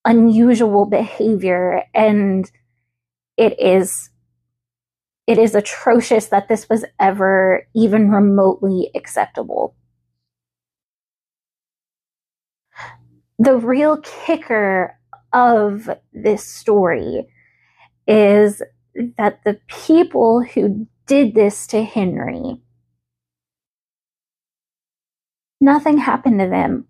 unusual 0.08 0.86
behavior 0.86 1.84
and 1.94 2.50
it 3.38 3.60
is 3.60 4.10
it 5.28 5.38
is 5.38 5.54
atrocious 5.54 6.28
that 6.28 6.48
this 6.48 6.70
was 6.70 6.86
ever 7.00 7.68
even 7.76 8.10
remotely 8.10 8.90
acceptable. 8.96 9.76
The 13.38 13.58
real 13.58 13.98
kicker 13.98 14.98
of 15.34 15.90
this 16.14 16.46
story 16.46 17.28
is 18.08 18.62
that 19.18 19.44
the 19.44 19.60
people 19.68 20.44
who 20.44 20.88
did 21.06 21.36
this 21.36 21.68
to 21.68 21.84
Henry, 21.84 22.62
nothing 25.60 25.98
happened 25.98 26.40
to 26.40 26.48
them. 26.48 26.87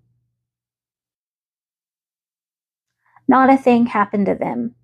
Not 3.28 3.50
a 3.50 3.58
thing 3.58 3.88
happened 3.88 4.28
to 4.28 4.36
them. 4.36 4.76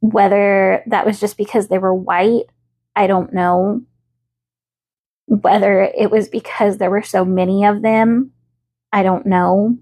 Whether 0.00 0.82
that 0.86 1.06
was 1.06 1.20
just 1.20 1.36
because 1.36 1.68
they 1.68 1.78
were 1.78 1.94
white, 1.94 2.44
I 2.94 3.06
don't 3.06 3.32
know. 3.32 3.82
Whether 5.26 5.82
it 5.82 6.10
was 6.10 6.28
because 6.28 6.78
there 6.78 6.90
were 6.90 7.02
so 7.02 7.24
many 7.24 7.64
of 7.64 7.82
them, 7.82 8.32
I 8.92 9.02
don't 9.02 9.26
know. 9.26 9.78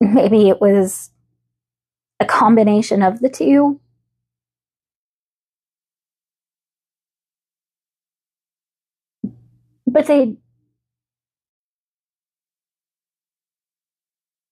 Maybe 0.00 0.48
it 0.48 0.60
was 0.60 1.10
a 2.20 2.24
combination 2.24 3.02
of 3.02 3.20
the 3.20 3.28
two. 3.28 3.80
But 9.92 10.06
they 10.08 10.36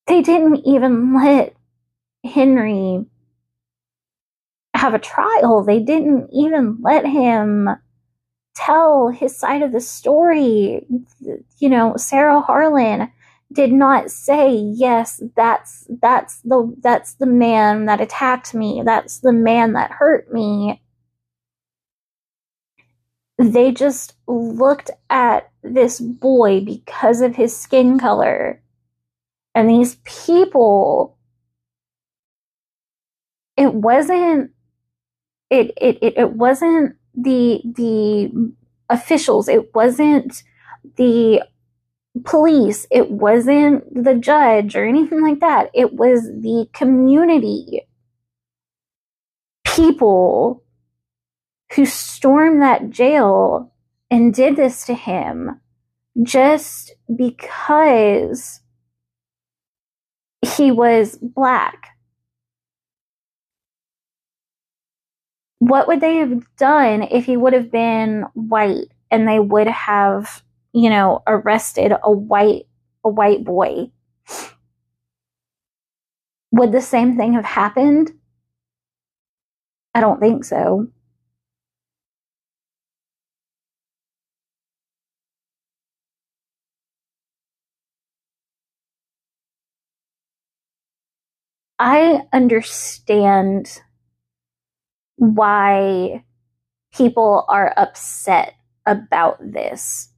they 0.06 0.20
didn't 0.22 0.66
even 0.66 1.14
let 1.14 1.54
Henry 2.24 3.06
have 4.74 4.94
a 4.94 4.98
trial. 4.98 5.62
They 5.64 5.80
didn't 5.80 6.30
even 6.32 6.78
let 6.82 7.06
him 7.06 7.68
tell 8.54 9.08
his 9.08 9.36
side 9.38 9.62
of 9.62 9.72
the 9.72 9.80
story. 9.80 10.86
You 11.58 11.68
know, 11.68 11.96
Sarah 11.96 12.40
Harlan 12.40 13.10
did 13.52 13.72
not 13.72 14.10
say, 14.10 14.54
yes, 14.54 15.22
that's, 15.36 15.86
that's 16.02 16.40
the, 16.42 16.74
that's 16.82 17.14
the 17.14 17.26
man 17.26 17.86
that 17.86 18.00
attacked 18.00 18.54
me. 18.54 18.82
That's 18.84 19.20
the 19.20 19.32
man 19.32 19.74
that 19.74 19.92
hurt 19.92 20.32
me. 20.32 20.82
They 23.40 23.72
just 23.72 24.16
looked 24.28 24.90
at 25.08 25.50
this 25.62 25.98
boy 25.98 26.60
because 26.60 27.22
of 27.22 27.36
his 27.36 27.56
skin 27.56 27.98
color. 27.98 28.62
And 29.54 29.68
these 29.68 29.94
people, 30.04 31.16
it 33.56 33.72
wasn't, 33.72 34.50
it, 35.48 35.72
it, 35.80 35.98
it, 36.02 36.18
it 36.18 36.32
wasn't 36.32 36.96
the, 37.14 37.62
the 37.64 38.52
officials. 38.90 39.48
It 39.48 39.74
wasn't 39.74 40.42
the 40.98 41.42
police. 42.24 42.86
It 42.90 43.10
wasn't 43.10 44.04
the 44.04 44.16
judge 44.16 44.76
or 44.76 44.84
anything 44.84 45.22
like 45.22 45.40
that. 45.40 45.70
It 45.72 45.94
was 45.94 46.24
the 46.24 46.68
community. 46.74 47.86
People 49.64 50.62
who 51.74 51.86
stormed 51.86 52.62
that 52.62 52.90
jail 52.90 53.72
and 54.10 54.34
did 54.34 54.56
this 54.56 54.84
to 54.86 54.94
him 54.94 55.60
just 56.22 56.94
because 57.14 58.60
he 60.42 60.72
was 60.72 61.16
black. 61.16 61.96
What 65.58 65.86
would 65.86 66.00
they 66.00 66.16
have 66.16 66.42
done 66.56 67.02
if 67.02 67.26
he 67.26 67.36
would 67.36 67.52
have 67.52 67.70
been 67.70 68.24
white 68.34 68.88
and 69.10 69.28
they 69.28 69.38
would 69.38 69.68
have 69.68 70.42
you 70.72 70.90
know, 70.90 71.22
arrested 71.26 71.92
a 72.02 72.10
white 72.10 72.66
a 73.04 73.08
white 73.08 73.44
boy, 73.44 73.90
would 76.52 76.72
the 76.72 76.80
same 76.80 77.16
thing 77.16 77.32
have 77.34 77.44
happened? 77.44 78.12
I 79.94 80.00
don't 80.00 80.20
think 80.20 80.44
so. 80.44 80.88
I 91.80 92.22
understand 92.32 93.80
why 95.16 96.22
people 96.92 97.44
are 97.48 97.74
upset 97.76 98.54
about 98.86 99.38
this. 99.40 100.10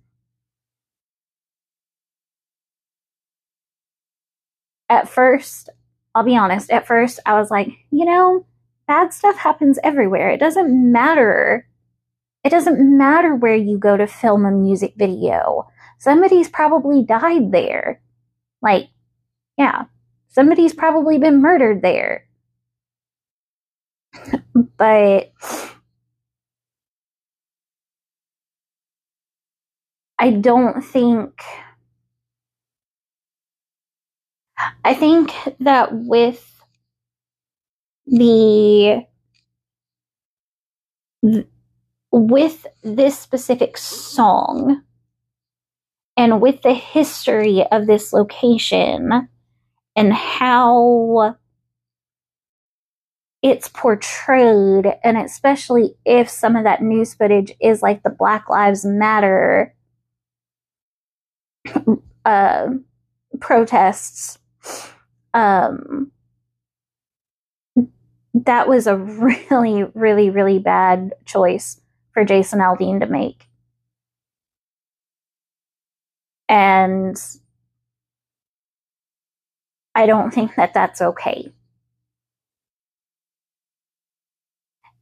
at 4.93 5.09
first, 5.09 5.71
I'll 6.15 6.23
be 6.23 6.37
honest, 6.37 6.71
at 6.71 6.87
first 6.87 7.19
I 7.25 7.39
was 7.41 7.51
like, 7.51 7.69
you 7.91 8.05
know, 8.05 8.45
bad 8.87 9.13
stuff 9.15 9.37
happens 9.39 9.79
everywhere. 9.83 10.31
It 10.31 10.39
doesn't 10.39 10.93
matter. 10.93 11.67
It 12.45 12.51
doesn't 12.51 12.99
matter 12.99 13.35
where 13.35 13.57
you 13.57 13.79
go 13.79 13.97
to 13.97 14.07
film 14.07 14.45
a 14.45 14.51
music 14.51 14.93
video. 14.97 15.67
Somebody's 15.99 16.51
probably 16.51 17.03
died 17.03 17.53
there. 17.53 18.03
Like, 18.61 18.89
yeah, 19.57 19.85
somebody's 20.33 20.75
probably 20.75 21.19
been 21.19 21.41
murdered 21.41 21.83
there. 21.83 22.27
but 24.77 25.33
I 30.19 30.31
don't 30.31 30.83
think 30.83 31.43
I 34.85 34.95
think 34.95 35.33
that 35.61 35.91
with 35.93 36.49
the 38.07 39.07
with 42.13 42.67
this 42.83 43.19
specific 43.19 43.77
song 43.77 44.83
and 46.17 46.41
with 46.41 46.63
the 46.63 46.75
history 46.75 47.65
of 47.71 47.87
this 47.87 48.13
location 48.13 49.29
and 49.97 50.13
how 50.13 51.37
it's 53.43 53.69
portrayed, 53.69 54.87
and 55.03 55.19
especially 55.19 55.95
if 56.05 56.29
some 56.29 56.55
of 56.57 56.65
that 56.65 56.83
news 56.83 57.15
footage 57.15 57.53
is 57.61 57.83
like 57.83 58.03
the 58.03 58.11
Black 58.11 58.49
Lives 58.49 58.85
Matter 58.85 59.75
uh, 62.25 62.69
protests 63.41 64.39
um, 65.35 66.13
that 68.35 68.69
was 68.69 68.87
a 68.87 68.97
really, 69.51 69.85
really, 69.95 70.31
really 70.31 70.59
bad 70.59 71.13
choice 71.25 71.81
for 72.13 72.25
Jason 72.25 72.61
Aldean 72.61 73.01
to 73.01 73.07
make. 73.07 73.47
And 76.49 77.17
I 79.95 80.07
don't 80.07 80.33
think 80.33 80.55
that 80.57 80.75
that's 80.75 81.03
okay. 81.03 81.53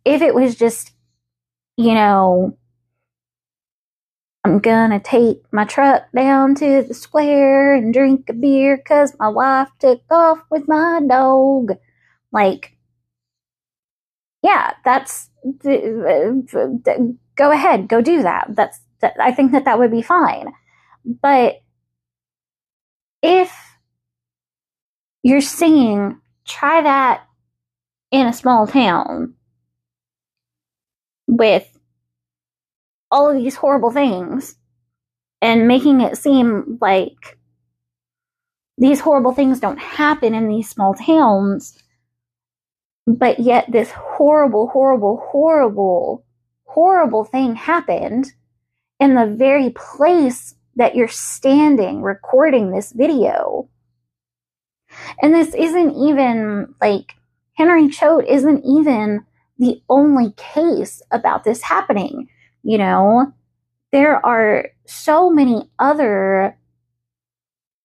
If 0.05 0.22
it 0.22 0.35
was 0.35 0.57
just, 0.57 0.92
you 1.76 1.94
know, 1.94 2.57
I'm 4.44 4.59
gonna 4.59 5.00
take 5.00 5.42
my 5.53 5.64
truck 5.64 6.05
down 6.14 6.55
to 6.57 6.83
the 6.83 6.94
square 6.94 7.74
and 7.74 7.92
drink 7.92 8.29
a 8.29 8.33
beer 8.33 8.76
because 8.76 9.14
my 9.18 9.29
wife 9.29 9.68
took 9.79 10.00
off 10.11 10.40
with 10.50 10.66
my 10.66 11.00
dog. 11.07 11.72
Like, 12.33 12.76
yeah, 14.42 14.72
that's 14.85 15.31
go 17.37 17.50
ahead, 17.53 17.88
go 17.88 18.00
do 18.00 18.22
that. 18.22 18.46
That's 18.50 18.81
that, 19.00 19.14
I 19.20 19.33
think 19.33 19.53
that 19.53 19.64
that 19.66 19.79
would 19.79 19.90
be 19.90 20.03
fine. 20.03 20.53
But 21.05 21.61
if 23.22 23.69
you're 25.22 25.40
singing, 25.40 26.20
try 26.46 26.83
that 26.83 27.24
in 28.11 28.26
a 28.26 28.33
small 28.33 28.66
town 28.66 29.35
with 31.26 31.66
all 33.11 33.30
of 33.30 33.37
these 33.37 33.54
horrible 33.54 33.90
things 33.90 34.56
and 35.42 35.68
making 35.68 36.00
it 36.00 36.16
seem 36.16 36.78
like 36.80 37.38
these 38.78 39.00
horrible 39.00 39.33
things 39.33 39.61
don't 39.61 39.78
happen 39.78 40.35
in 40.35 40.48
these 40.48 40.68
small 40.68 40.94
towns, 40.94 41.78
but 43.06 43.38
yet 43.38 43.70
this 43.70 43.90
horrible, 43.90 44.68
horrible, 44.68 45.22
horrible, 45.30 46.24
horrible 46.64 47.24
thing 47.24 47.54
happened 47.54 48.33
in 48.98 49.14
the 49.14 49.26
very 49.26 49.70
place 49.70 50.54
that 50.76 50.94
you're 50.94 51.09
standing 51.09 52.02
recording 52.02 52.70
this 52.70 52.92
video. 52.92 53.68
And 55.22 55.34
this 55.34 55.54
isn't 55.54 55.92
even 55.92 56.74
like 56.80 57.14
Henry 57.54 57.88
Choate 57.88 58.26
isn't 58.26 58.64
even 58.64 59.24
the 59.58 59.82
only 59.88 60.32
case 60.36 61.02
about 61.10 61.44
this 61.44 61.62
happening. 61.62 62.28
You 62.62 62.78
know, 62.78 63.32
there 63.92 64.24
are 64.24 64.70
so 64.86 65.30
many 65.30 65.70
other 65.78 66.56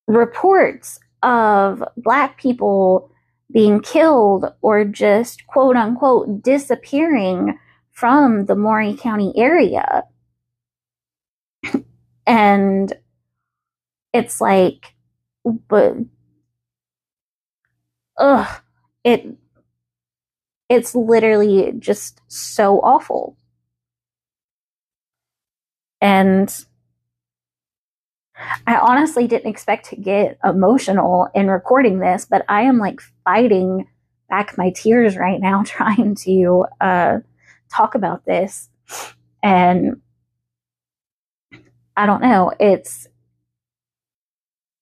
reports 0.08 0.99
of 1.23 1.84
Black 1.97 2.39
people 2.39 3.12
being 3.51 3.82
killed 3.82 4.45
or 4.62 4.86
just 4.86 5.45
quote 5.47 5.75
unquote 5.75 6.41
disappearing 6.43 7.58
from 7.91 8.45
the 8.45 8.56
Maury 8.56 8.93
County 8.93 9.34
area. 9.36 10.04
and 12.28 12.93
it's 14.13 14.39
like, 14.39 14.93
but 15.67 15.95
ugh, 18.17 18.62
it 19.04 19.28
it's 20.69 20.95
literally 20.95 21.73
just 21.78 22.21
so 22.28 22.80
awful. 22.82 23.38
And 26.01 26.54
I 28.67 28.78
honestly 28.78 29.28
didn't 29.28 29.49
expect 29.49 29.89
to 29.89 29.95
get 29.95 30.38
emotional 30.43 31.30
in 31.34 31.47
recording 31.47 31.99
this, 31.99 32.25
but 32.25 32.43
I 32.49 32.63
am 32.63 32.80
like 32.80 32.99
fighting 33.23 33.88
back 34.30 34.58
my 34.58 34.71
tears 34.71 35.15
right 35.17 35.39
now 35.39 35.63
trying 35.65 36.15
to 36.15 36.65
uh, 36.82 37.19
talk 37.71 37.95
about 37.95 38.25
this. 38.25 38.69
And 39.41 40.01
I 41.95 42.06
don't 42.06 42.21
know, 42.21 42.51
it's 42.60 43.08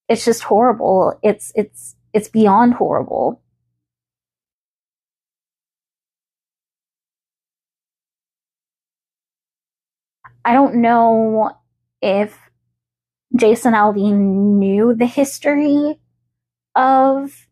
it's 0.09 0.25
just 0.25 0.43
horrible. 0.43 1.17
It's 1.21 1.51
it's 1.55 1.95
it's 2.13 2.27
beyond 2.27 2.75
horrible. 2.75 3.41
I 10.45 10.53
don't 10.53 10.75
know 10.75 11.51
if 12.01 12.37
Jason 13.35 13.73
Aldean 13.73 14.57
knew 14.59 14.93
the 14.93 15.05
history 15.05 15.99
of 16.75 17.47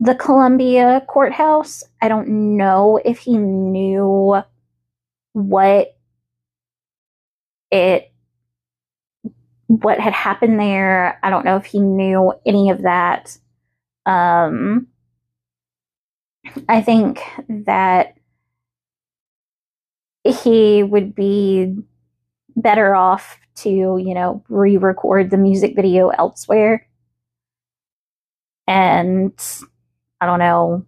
the 0.00 0.14
Columbia 0.14 1.04
courthouse. 1.08 1.84
I 2.00 2.08
don't 2.08 2.56
know 2.56 3.00
if 3.04 3.18
he 3.18 3.36
knew 3.36 4.42
what 5.32 5.96
it 7.70 8.13
what 9.66 9.98
had 9.98 10.12
happened 10.12 10.60
there. 10.60 11.18
I 11.22 11.30
don't 11.30 11.44
know 11.44 11.56
if 11.56 11.64
he 11.64 11.80
knew 11.80 12.32
any 12.46 12.70
of 12.70 12.82
that. 12.82 13.36
Um, 14.06 14.88
I 16.68 16.82
think 16.82 17.20
that 17.48 18.14
he 20.24 20.82
would 20.82 21.14
be 21.14 21.76
better 22.56 22.94
off 22.94 23.38
to, 23.56 23.70
you 23.70 24.14
know, 24.14 24.44
re 24.48 24.76
record 24.76 25.30
the 25.30 25.36
music 25.36 25.74
video 25.76 26.08
elsewhere. 26.08 26.86
And 28.66 29.32
I 30.20 30.26
don't 30.26 30.38
know 30.38 30.86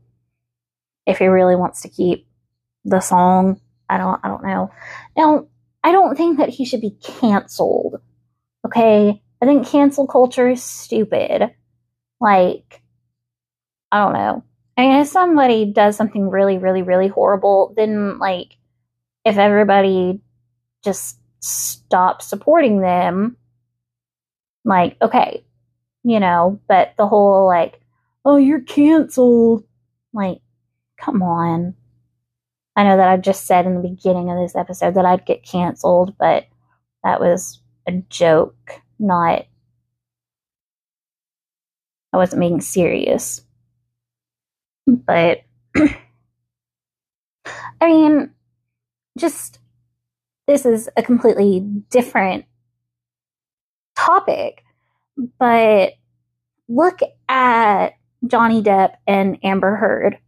if 1.06 1.18
he 1.18 1.26
really 1.26 1.56
wants 1.56 1.82
to 1.82 1.88
keep 1.88 2.26
the 2.84 3.00
song. 3.00 3.60
I 3.88 3.98
don't 3.98 4.20
I 4.24 4.28
don't 4.28 4.44
know. 4.44 4.70
Now, 5.16 5.46
I 5.84 5.92
don't 5.92 6.16
think 6.16 6.38
that 6.38 6.48
he 6.48 6.64
should 6.64 6.80
be 6.80 6.96
canceled. 7.02 8.00
Okay? 8.66 9.22
I 9.40 9.46
think 9.46 9.66
cancel 9.66 10.07
culture 10.07 10.48
is 10.48 10.62
stupid. 10.62 11.55
Like 12.20 12.83
I 13.92 14.05
don't 14.05 14.12
know. 14.12 14.44
I 14.76 14.83
mean, 14.83 15.00
if 15.00 15.09
somebody 15.09 15.72
does 15.72 15.96
something 15.96 16.29
really, 16.29 16.59
really, 16.59 16.83
really 16.83 17.09
horrible, 17.09 17.72
then 17.76 18.18
like 18.18 18.57
if 19.24 19.38
everybody 19.38 20.20
just 20.85 21.18
stops 21.40 22.26
supporting 22.26 22.81
them, 22.81 23.37
like, 24.64 24.96
okay, 25.00 25.44
you 26.02 26.20
know, 26.20 26.61
but 26.68 26.94
the 26.98 27.07
whole 27.07 27.46
like, 27.46 27.81
oh, 28.24 28.37
you're 28.37 28.61
canceled, 28.61 29.64
like, 30.12 30.40
come 30.98 31.22
on. 31.22 31.74
I 32.74 32.85
know 32.85 32.96
that 32.96 33.09
I 33.09 33.16
just 33.16 33.46
said 33.46 33.64
in 33.64 33.76
the 33.76 33.88
beginning 33.88 34.31
of 34.31 34.38
this 34.38 34.57
episode 34.57 34.94
that 34.94 35.07
I'd 35.07 35.24
get 35.24 35.44
canceled, 35.44 36.16
but 36.18 36.44
that 37.02 37.20
was 37.20 37.61
a 37.87 37.92
joke, 38.09 38.81
not. 38.99 39.46
I 42.12 42.16
wasn't 42.16 42.40
being 42.40 42.61
serious. 42.61 43.42
But, 44.87 45.42
I 45.77 45.92
mean, 47.83 48.31
just 49.18 49.59
this 50.46 50.64
is 50.64 50.88
a 50.96 51.03
completely 51.03 51.61
different 51.90 52.44
topic, 53.96 54.62
but 55.38 55.94
look 56.68 57.01
at 57.29 57.94
Johnny 58.27 58.62
Depp 58.62 58.94
and 59.07 59.38
Amber 59.42 59.77
Heard. 59.77 60.18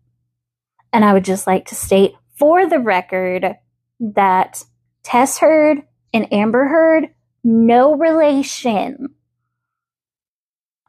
And 0.93 1.05
I 1.05 1.13
would 1.13 1.25
just 1.25 1.47
like 1.47 1.67
to 1.67 1.75
state 1.75 2.13
for 2.37 2.67
the 2.67 2.79
record 2.79 3.57
that 4.01 4.65
Tess 5.03 5.39
Heard 5.39 5.83
and 6.13 6.33
Amber 6.33 6.67
Heard, 6.67 7.11
no 7.49 7.95
relation. 7.95 9.15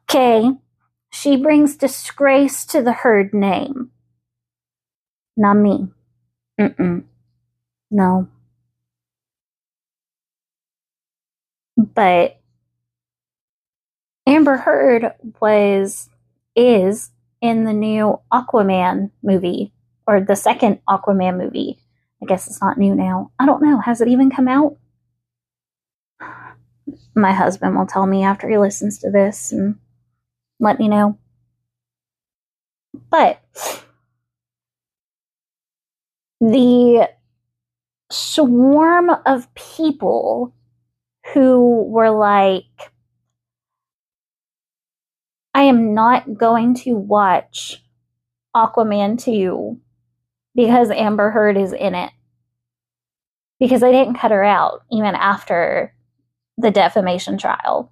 Okay, 0.03 0.51
she 1.09 1.37
brings 1.37 1.77
disgrace 1.77 2.65
to 2.65 2.81
the 2.81 2.91
Heard 2.91 3.33
name. 3.33 3.91
Not 5.37 5.53
me. 5.53 5.87
Mm-mm. 6.59 7.05
No. 7.91 8.27
But 11.77 12.41
Amber 14.27 14.57
Heard 14.57 15.13
was 15.39 16.09
is 16.55 17.11
in 17.41 17.63
the 17.63 17.73
new 17.73 18.19
Aquaman 18.33 19.11
movie 19.23 19.71
or 20.05 20.19
the 20.19 20.35
second 20.35 20.81
Aquaman 20.89 21.37
movie. 21.37 21.79
I 22.21 22.25
guess 22.25 22.47
it's 22.47 22.61
not 22.61 22.77
new 22.77 22.95
now. 22.95 23.31
I 23.39 23.45
don't 23.45 23.63
know. 23.63 23.79
Has 23.79 24.01
it 24.01 24.09
even 24.09 24.29
come 24.29 24.49
out? 24.49 24.75
My 27.15 27.33
husband 27.33 27.75
will 27.75 27.85
tell 27.85 28.05
me 28.05 28.23
after 28.23 28.49
he 28.49 28.57
listens 28.57 28.99
to 28.99 29.09
this 29.11 29.51
and 29.51 29.75
let 30.59 30.79
me 30.79 30.87
know. 30.87 31.17
But 33.09 33.41
the 36.39 37.09
swarm 38.11 39.09
of 39.25 39.53
people 39.53 40.53
who 41.33 41.83
were 41.83 42.09
like, 42.09 42.91
I 45.53 45.63
am 45.63 45.93
not 45.93 46.37
going 46.37 46.75
to 46.75 46.93
watch 46.93 47.83
Aquaman 48.55 49.21
2 49.21 49.79
because 50.55 50.89
Amber 50.91 51.31
Heard 51.31 51.57
is 51.57 51.73
in 51.73 51.95
it. 51.95 52.11
Because 53.59 53.81
they 53.81 53.91
didn't 53.91 54.15
cut 54.15 54.31
her 54.31 54.43
out 54.43 54.83
even 54.89 55.15
after 55.15 55.93
the 56.59 56.71
defamation 56.71 57.37
trial. 57.37 57.91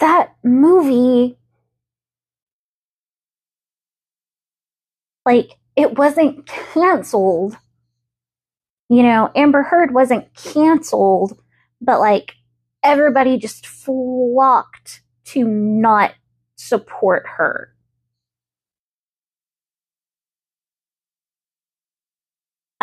That 0.00 0.34
movie 0.44 1.36
like 5.26 5.52
it 5.76 5.98
wasn't 5.98 6.46
canceled. 6.46 7.56
You 8.88 9.02
know, 9.02 9.30
Amber 9.34 9.62
Heard 9.62 9.92
wasn't 9.94 10.32
canceled, 10.34 11.38
but 11.80 12.00
like 12.00 12.34
everybody 12.82 13.38
just 13.38 13.66
flocked 13.66 15.02
to 15.26 15.44
not 15.44 16.14
support 16.56 17.24
her. 17.38 17.73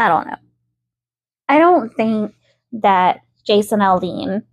I 0.01 0.07
don't 0.07 0.27
know. 0.27 0.37
I 1.47 1.59
don't 1.59 1.93
think 1.95 2.33
that 2.73 3.21
Jason 3.45 3.79
Aldean 3.79 4.43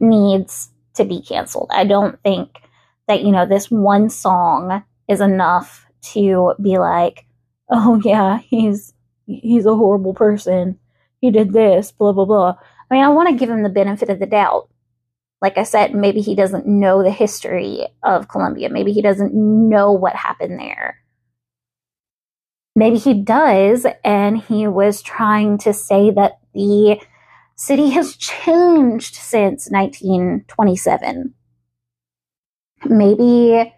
needs 0.00 0.70
to 0.94 1.04
be 1.04 1.22
canceled. 1.22 1.70
I 1.72 1.84
don't 1.84 2.20
think 2.22 2.58
that, 3.08 3.22
you 3.22 3.30
know, 3.30 3.46
this 3.46 3.70
one 3.70 4.08
song 4.08 4.82
is 5.08 5.20
enough 5.20 5.86
to 6.12 6.54
be 6.60 6.78
like, 6.78 7.26
oh 7.70 8.00
yeah, 8.04 8.38
he's 8.38 8.92
he's 9.26 9.66
a 9.66 9.76
horrible 9.76 10.14
person. 10.14 10.78
He 11.20 11.30
did 11.30 11.52
this, 11.52 11.92
blah 11.92 12.12
blah 12.12 12.24
blah. 12.24 12.56
I 12.90 12.94
mean, 12.94 13.04
I 13.04 13.08
want 13.08 13.28
to 13.28 13.36
give 13.36 13.48
him 13.48 13.62
the 13.62 13.68
benefit 13.68 14.10
of 14.10 14.18
the 14.18 14.26
doubt. 14.26 14.68
Like 15.40 15.58
I 15.58 15.64
said, 15.64 15.94
maybe 15.94 16.20
he 16.20 16.34
doesn't 16.34 16.66
know 16.66 17.02
the 17.02 17.10
history 17.10 17.86
of 18.02 18.28
Columbia. 18.28 18.68
Maybe 18.70 18.92
he 18.92 19.02
doesn't 19.02 19.34
know 19.34 19.92
what 19.92 20.14
happened 20.14 20.58
there. 20.58 21.01
Maybe 22.74 22.96
he 22.98 23.14
does, 23.14 23.86
and 24.02 24.38
he 24.38 24.66
was 24.66 25.02
trying 25.02 25.58
to 25.58 25.72
say 25.72 26.10
that 26.10 26.38
the 26.54 27.00
city 27.54 27.90
has 27.90 28.16
changed 28.16 29.14
since 29.14 29.70
1927. 29.70 31.34
Maybe 32.86 33.72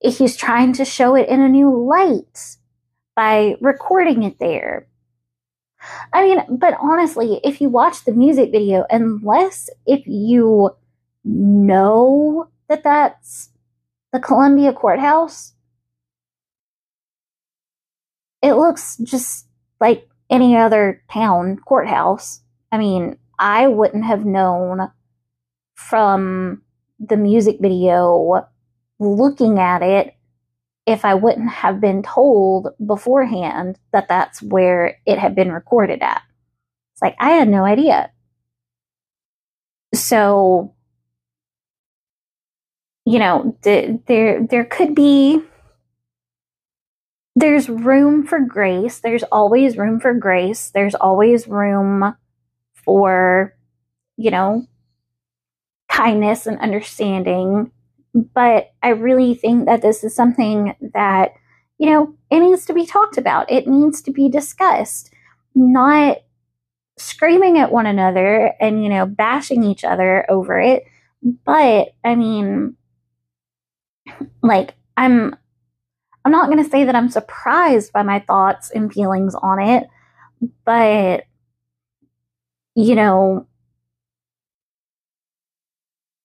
he's 0.00 0.36
trying 0.36 0.72
to 0.74 0.84
show 0.84 1.14
it 1.14 1.28
in 1.28 1.40
a 1.40 1.48
new 1.48 1.70
light 1.70 2.56
by 3.14 3.56
recording 3.60 4.22
it 4.22 4.38
there. 4.40 4.88
I 6.12 6.22
mean, 6.22 6.58
but 6.58 6.76
honestly, 6.80 7.40
if 7.44 7.60
you 7.60 7.68
watch 7.68 8.04
the 8.04 8.12
music 8.12 8.52
video, 8.52 8.84
unless 8.90 9.68
if 9.86 10.06
you 10.06 10.70
know 11.24 12.48
that 12.68 12.84
that's 12.84 13.50
the 14.12 14.20
Columbia 14.20 14.72
Courthouse, 14.72 15.52
it 18.42 18.54
looks 18.54 18.96
just 18.98 19.46
like 19.80 20.08
any 20.30 20.56
other 20.56 21.02
town 21.10 21.58
courthouse. 21.64 22.40
I 22.70 22.78
mean, 22.78 23.16
I 23.38 23.68
wouldn't 23.68 24.04
have 24.04 24.24
known 24.24 24.90
from 25.74 26.62
the 26.98 27.16
music 27.16 27.58
video 27.60 28.46
looking 28.98 29.58
at 29.58 29.82
it 29.82 30.14
if 30.86 31.04
I 31.04 31.14
wouldn't 31.14 31.50
have 31.50 31.80
been 31.80 32.02
told 32.02 32.68
beforehand 32.84 33.78
that 33.92 34.08
that's 34.08 34.42
where 34.42 34.98
it 35.06 35.18
had 35.18 35.34
been 35.34 35.52
recorded 35.52 36.02
at. 36.02 36.22
It's 36.94 37.02
like 37.02 37.16
I 37.18 37.30
had 37.30 37.48
no 37.48 37.64
idea. 37.64 38.10
So, 39.94 40.74
you 43.04 43.18
know, 43.18 43.56
th- 43.62 44.00
there 44.06 44.46
there 44.46 44.64
could 44.64 44.94
be 44.94 45.42
there's 47.34 47.68
room 47.68 48.26
for 48.26 48.40
grace. 48.40 49.00
There's 49.00 49.22
always 49.24 49.76
room 49.76 50.00
for 50.00 50.14
grace. 50.14 50.70
There's 50.70 50.94
always 50.94 51.48
room 51.48 52.14
for, 52.74 53.54
you 54.16 54.30
know, 54.30 54.66
kindness 55.88 56.46
and 56.46 56.58
understanding. 56.60 57.70
But 58.14 58.72
I 58.82 58.90
really 58.90 59.34
think 59.34 59.66
that 59.66 59.80
this 59.80 60.04
is 60.04 60.14
something 60.14 60.74
that, 60.94 61.32
you 61.78 61.88
know, 61.88 62.14
it 62.30 62.40
needs 62.40 62.66
to 62.66 62.74
be 62.74 62.84
talked 62.84 63.16
about. 63.16 63.50
It 63.50 63.66
needs 63.66 64.02
to 64.02 64.10
be 64.12 64.28
discussed, 64.28 65.10
not 65.54 66.18
screaming 66.98 67.58
at 67.58 67.72
one 67.72 67.86
another 67.86 68.52
and, 68.60 68.82
you 68.82 68.90
know, 68.90 69.06
bashing 69.06 69.64
each 69.64 69.84
other 69.84 70.26
over 70.30 70.60
it. 70.60 70.84
But 71.44 71.94
I 72.04 72.14
mean, 72.14 72.76
like, 74.42 74.74
I'm 74.96 75.36
I'm 76.24 76.32
not 76.32 76.50
going 76.50 76.62
to 76.62 76.70
say 76.70 76.84
that 76.84 76.94
I'm 76.94 77.10
surprised 77.10 77.92
by 77.92 78.02
my 78.02 78.20
thoughts 78.20 78.70
and 78.70 78.92
feelings 78.92 79.34
on 79.34 79.60
it, 79.60 79.88
but 80.64 81.24
you 82.74 82.94
know, 82.94 83.46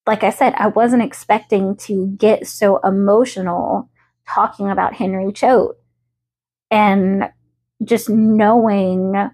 like 0.05 0.23
I 0.23 0.29
said, 0.29 0.53
I 0.55 0.67
wasn't 0.67 1.03
expecting 1.03 1.75
to 1.77 2.07
get 2.17 2.47
so 2.47 2.77
emotional 2.77 3.89
talking 4.27 4.69
about 4.69 4.93
Henry 4.93 5.31
Choate 5.33 5.75
and 6.71 7.29
just 7.83 8.09
knowing 8.09 9.29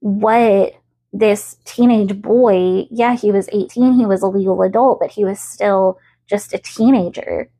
what 0.00 0.74
this 1.12 1.56
teenage 1.64 2.20
boy, 2.20 2.86
yeah, 2.90 3.16
he 3.16 3.32
was 3.32 3.48
18, 3.52 3.94
he 3.94 4.06
was 4.06 4.22
a 4.22 4.26
legal 4.26 4.62
adult, 4.62 5.00
but 5.00 5.10
he 5.10 5.24
was 5.24 5.40
still 5.40 5.98
just 6.28 6.52
a 6.52 6.58
teenager. 6.58 7.50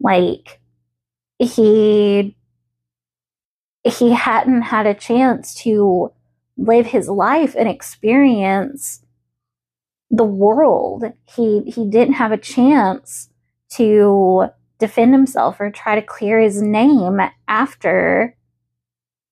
Like, 0.00 0.60
he 1.44 2.36
he 3.84 4.12
hadn't 4.12 4.62
had 4.62 4.86
a 4.86 4.94
chance 4.94 5.54
to 5.54 6.12
live 6.56 6.86
his 6.86 7.08
life 7.08 7.54
and 7.58 7.68
experience 7.68 9.04
the 10.10 10.24
world. 10.24 11.04
He 11.34 11.62
he 11.62 11.88
didn't 11.88 12.14
have 12.14 12.32
a 12.32 12.36
chance 12.36 13.28
to 13.70 14.48
defend 14.78 15.12
himself 15.12 15.60
or 15.60 15.70
try 15.70 15.94
to 15.94 16.02
clear 16.02 16.40
his 16.40 16.60
name 16.60 17.20
after 17.48 18.36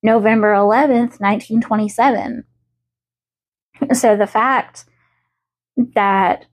November 0.02 0.54
11th, 0.54 1.20
1927. 1.20 2.44
So 3.92 4.16
the 4.16 4.26
fact 4.26 4.84
that 5.94 6.46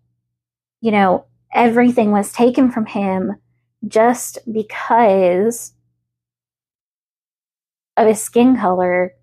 you 0.82 0.92
know 0.92 1.26
everything 1.54 2.12
was 2.12 2.32
taken 2.32 2.70
from 2.72 2.86
him 2.86 3.38
just 3.88 4.40
because 4.52 5.74
of 7.98 8.08
his 8.08 8.22
skin 8.22 8.56
color 8.56 9.14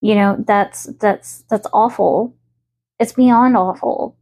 you 0.00 0.14
know 0.14 0.36
that's 0.46 0.84
that's 1.00 1.44
that's 1.50 1.66
awful. 1.72 2.34
It's 3.00 3.12
beyond 3.12 3.56
awful. 3.56 4.16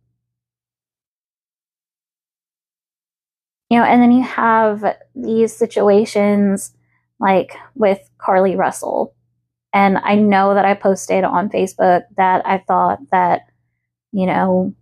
You 3.70 3.78
know 3.78 3.84
and 3.84 4.02
then 4.02 4.12
you 4.12 4.22
have 4.22 4.84
these 5.14 5.56
situations 5.56 6.74
like 7.18 7.56
with 7.74 8.00
Carlee 8.18 8.56
russell. 8.56 9.14
And 9.74 9.98
i 9.98 10.14
know 10.16 10.54
that 10.54 10.64
i 10.66 10.74
posted 10.74 11.24
on 11.24 11.50
facebook 11.50 12.04
that 12.16 12.46
i 12.46 12.58
thought 12.58 13.00
that 13.12 13.42
you 14.12 14.26
know 14.26 14.74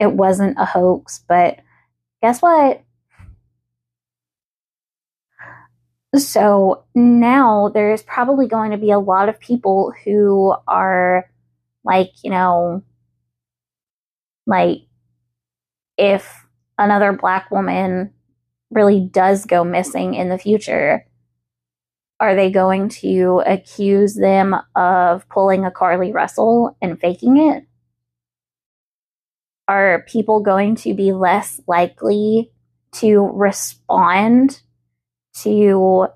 it 0.00 0.12
wasn't 0.12 0.58
a 0.58 0.64
hoax 0.66 1.24
but 1.28 1.58
guess 2.22 2.42
what 2.42 2.82
So 6.16 6.84
now 6.94 7.68
there's 7.68 8.02
probably 8.02 8.48
going 8.48 8.70
to 8.70 8.78
be 8.78 8.90
a 8.90 8.98
lot 8.98 9.28
of 9.28 9.40
people 9.40 9.92
who 10.04 10.54
are 10.66 11.30
like, 11.84 12.10
you 12.22 12.30
know, 12.30 12.82
like 14.46 14.78
if 15.98 16.46
another 16.78 17.12
black 17.12 17.50
woman 17.50 18.12
really 18.70 19.00
does 19.00 19.44
go 19.44 19.64
missing 19.64 20.14
in 20.14 20.30
the 20.30 20.38
future, 20.38 21.04
are 22.20 22.34
they 22.34 22.50
going 22.50 22.88
to 22.88 23.42
accuse 23.46 24.14
them 24.14 24.56
of 24.74 25.28
pulling 25.28 25.64
a 25.64 25.70
Carlee 25.70 26.12
Russell 26.12 26.76
and 26.80 26.98
faking 26.98 27.36
it? 27.36 27.64
Are 29.68 30.04
people 30.08 30.40
going 30.40 30.74
to 30.76 30.94
be 30.94 31.12
less 31.12 31.60
likely 31.66 32.50
to 32.92 33.30
respond 33.34 34.62
to 35.42 36.08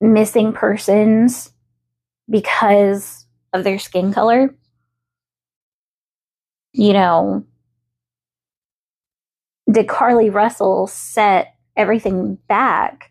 missing 0.00 0.52
persons 0.52 1.52
because 2.30 3.26
of 3.52 3.64
their 3.64 3.78
skin 3.78 4.12
color. 4.12 4.54
You 6.72 6.92
know, 6.92 7.44
did 9.70 9.86
Carlee 9.86 10.32
Russell 10.32 10.86
set 10.86 11.54
everything 11.76 12.38
back 12.48 13.10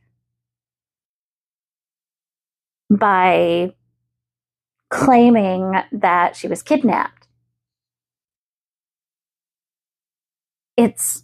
by 2.89 3.73
claiming 4.89 5.73
that 5.91 6.35
she 6.35 6.47
was 6.47 6.63
kidnapped? 6.63 7.27
It's 10.77 11.23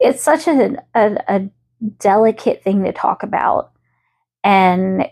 it's 0.00 0.22
such 0.22 0.48
a, 0.48 0.82
a, 0.94 1.16
a 1.28 1.50
delicate 1.98 2.62
thing 2.62 2.84
to 2.84 2.92
talk 2.92 3.22
about. 3.22 3.72
And 4.44 5.06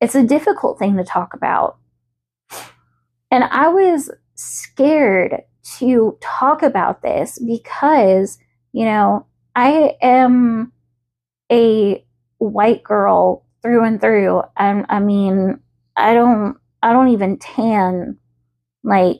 it's 0.00 0.14
a 0.14 0.26
difficult 0.26 0.78
thing 0.78 0.96
to 0.96 1.04
talk 1.04 1.34
about. 1.34 1.78
And 3.30 3.44
I 3.44 3.68
was 3.68 4.10
scared 4.34 5.42
to 5.78 6.18
talk 6.20 6.62
about 6.62 7.02
this 7.02 7.38
because, 7.38 8.38
you 8.72 8.84
know, 8.84 9.26
I 9.54 9.96
am 10.00 10.72
a 11.52 12.04
white 12.38 12.82
girl 12.82 13.44
through 13.62 13.84
and 13.84 14.00
through. 14.00 14.42
And 14.56 14.86
I 14.88 15.00
mean, 15.00 15.60
I 15.96 16.14
don't, 16.14 16.56
I 16.82 16.92
don't 16.92 17.08
even 17.08 17.38
tan. 17.38 18.16
Like, 18.82 19.18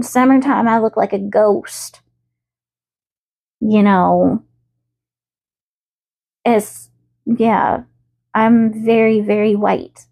summertime, 0.00 0.68
I 0.68 0.78
look 0.78 0.96
like 0.96 1.12
a 1.12 1.18
ghost. 1.18 2.00
You 3.60 3.82
know, 3.82 4.44
is, 6.44 6.90
yeah, 7.24 7.82
I'm 8.34 8.84
very, 8.84 9.20
very 9.20 9.56
white. 9.56 10.06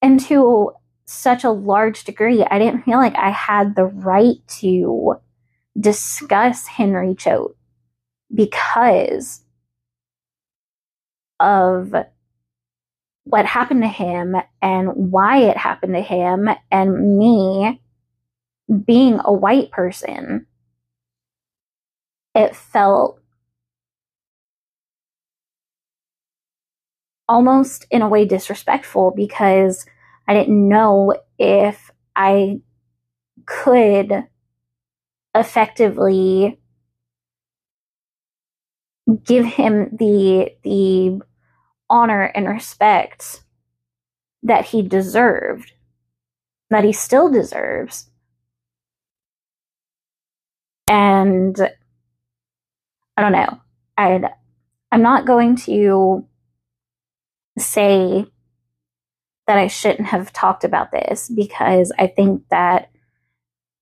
And 0.00 0.20
to 0.20 0.72
such 1.06 1.42
a 1.42 1.50
large 1.50 2.04
degree, 2.04 2.44
I 2.44 2.58
didn't 2.58 2.84
feel 2.84 2.98
like 2.98 3.16
I 3.16 3.30
had 3.30 3.74
the 3.74 3.86
right 3.86 4.36
to 4.60 5.16
discuss 5.78 6.66
Henry 6.66 7.14
Choate 7.14 7.56
because 8.32 9.42
of 11.40 11.94
what 13.24 13.46
happened 13.46 13.82
to 13.82 13.88
him 13.88 14.36
and 14.62 15.12
why 15.12 15.38
it 15.38 15.56
happened 15.56 15.94
to 15.94 16.00
him, 16.00 16.48
and 16.70 17.18
me 17.18 17.80
being 18.84 19.20
a 19.24 19.32
white 19.32 19.70
person 19.70 20.46
it 22.38 22.54
felt 22.54 23.20
almost 27.28 27.86
in 27.90 28.00
a 28.00 28.08
way 28.08 28.24
disrespectful 28.24 29.10
because 29.10 29.84
I 30.28 30.34
didn't 30.34 30.68
know 30.68 31.14
if 31.38 31.90
I 32.14 32.60
could 33.44 34.24
effectively 35.34 36.58
give 39.24 39.44
him 39.44 39.96
the 39.98 40.52
the 40.62 41.20
honor 41.90 42.22
and 42.22 42.46
respect 42.46 43.42
that 44.42 44.66
he 44.66 44.82
deserved 44.82 45.72
that 46.70 46.84
he 46.84 46.92
still 46.92 47.30
deserves. 47.30 48.10
And 50.86 51.58
I 53.18 53.20
don't 53.20 53.32
know. 53.32 53.60
I 53.96 54.30
I'm 54.92 55.02
not 55.02 55.26
going 55.26 55.56
to 55.56 56.24
say 57.58 58.26
that 59.48 59.58
I 59.58 59.66
shouldn't 59.66 60.06
have 60.06 60.32
talked 60.32 60.62
about 60.62 60.92
this 60.92 61.28
because 61.28 61.90
I 61.98 62.06
think 62.06 62.44
that 62.52 62.90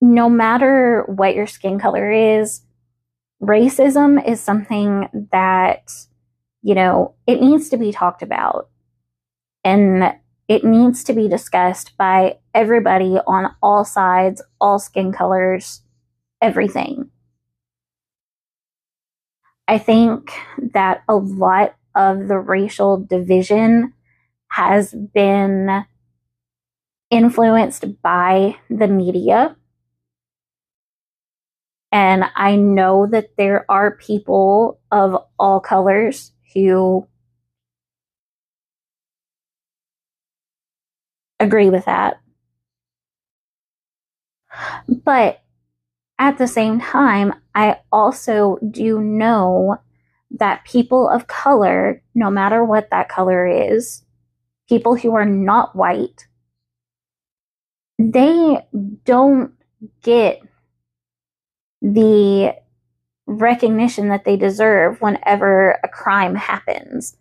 no 0.00 0.30
matter 0.30 1.04
what 1.06 1.34
your 1.34 1.46
skin 1.46 1.78
color 1.78 2.10
is, 2.10 2.62
racism 3.42 4.26
is 4.26 4.40
something 4.40 5.28
that, 5.32 5.92
you 6.62 6.74
know, 6.74 7.14
it 7.26 7.42
needs 7.42 7.68
to 7.68 7.76
be 7.76 7.92
talked 7.92 8.22
about. 8.22 8.70
And 9.64 10.14
it 10.48 10.64
needs 10.64 11.04
to 11.04 11.12
be 11.12 11.28
discussed 11.28 11.94
by 11.98 12.38
everybody 12.54 13.18
on 13.26 13.54
all 13.62 13.84
sides, 13.84 14.40
all 14.62 14.78
skin 14.78 15.12
colors, 15.12 15.82
everything. 16.40 17.10
I 19.68 19.78
think 19.78 20.32
that 20.72 21.02
a 21.08 21.16
lot 21.16 21.74
of 21.94 22.28
the 22.28 22.38
racial 22.38 22.98
division 22.98 23.92
has 24.48 24.94
been 24.94 25.84
influenced 27.10 28.00
by 28.02 28.56
the 28.68 28.88
media. 28.88 29.56
And 31.92 32.24
I 32.34 32.56
know 32.56 33.06
that 33.06 33.36
there 33.36 33.64
are 33.70 33.96
people 33.96 34.80
of 34.90 35.16
all 35.38 35.60
colors 35.60 36.32
who 36.54 37.06
agree 41.40 41.70
with 41.70 41.84
that. 41.86 42.20
But 44.88 45.40
at 46.18 46.38
the 46.38 46.46
same 46.46 46.80
time, 46.80 47.34
I 47.54 47.80
also 47.92 48.58
do 48.70 49.00
know 49.00 49.78
that 50.30 50.64
people 50.64 51.08
of 51.08 51.26
color, 51.26 52.02
no 52.14 52.30
matter 52.30 52.64
what 52.64 52.90
that 52.90 53.08
color 53.08 53.46
is, 53.46 54.02
people 54.68 54.96
who 54.96 55.14
are 55.14 55.26
not 55.26 55.76
white, 55.76 56.26
they 57.98 58.58
don't 59.04 59.52
get 60.02 60.40
the 61.80 62.54
recognition 63.26 64.08
that 64.08 64.24
they 64.24 64.36
deserve 64.36 65.00
whenever 65.00 65.78
a 65.82 65.88
crime 65.88 66.34
happens. 66.34 67.16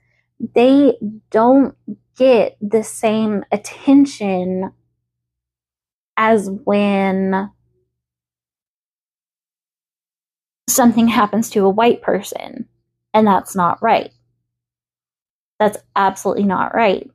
They 0.53 0.97
don't 1.31 1.75
get 2.17 2.57
the 2.61 2.83
same 2.83 3.43
attention 3.51 4.71
as 6.17 6.49
when 6.49 7.51
something 10.75 11.07
happens 11.07 11.49
to 11.51 11.65
a 11.65 11.69
white 11.69 12.01
person. 12.01 12.67
And 13.13 13.25
that's 13.25 13.55
not 13.55 13.81
right. 13.81 14.11
That's 15.59 15.77
absolutely 15.95 16.43
not 16.43 16.75
right. 16.75 17.09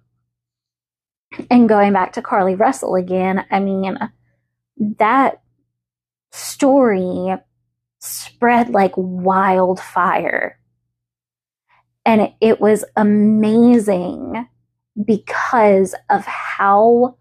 And 1.50 1.68
going 1.68 1.92
back 1.92 2.14
to 2.14 2.22
Carlee 2.22 2.58
Russell 2.58 2.96
again, 2.96 3.44
I 3.50 3.60
mean, 3.60 3.98
that 4.98 5.42
story 6.32 7.36
spread 8.00 8.70
like 8.70 8.92
wildfire. 8.96 10.58
And 12.04 12.32
it 12.40 12.60
was 12.60 12.84
amazing 12.96 14.48
because 15.04 15.94
of 16.08 16.24
how 16.24 17.18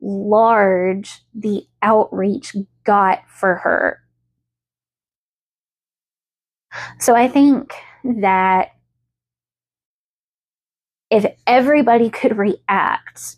large 0.00 1.20
the 1.34 1.66
outreach 1.82 2.56
got 2.84 3.22
for 3.28 3.56
her. 3.56 4.01
So 6.98 7.14
I 7.14 7.28
think 7.28 7.74
that 8.04 8.72
if 11.10 11.26
everybody 11.46 12.10
could 12.10 12.38
react 12.38 13.36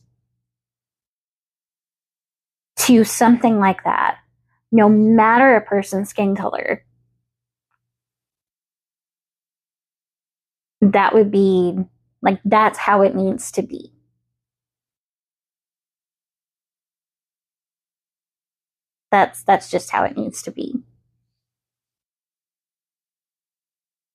to 2.76 3.04
something 3.04 3.58
like 3.58 3.82
that, 3.84 4.18
no 4.70 4.88
matter 4.88 5.56
a 5.56 5.60
person's 5.60 6.10
skin 6.10 6.36
color, 6.36 6.84
that 10.80 11.14
would 11.14 11.30
be 11.30 11.76
like 12.22 12.40
that's 12.44 12.78
how 12.78 13.02
it 13.02 13.14
needs 13.14 13.50
to 13.52 13.62
be. 13.62 13.92
That's 19.10 19.42
that's 19.44 19.70
just 19.70 19.90
how 19.90 20.04
it 20.04 20.16
needs 20.16 20.42
to 20.42 20.50
be. 20.50 20.74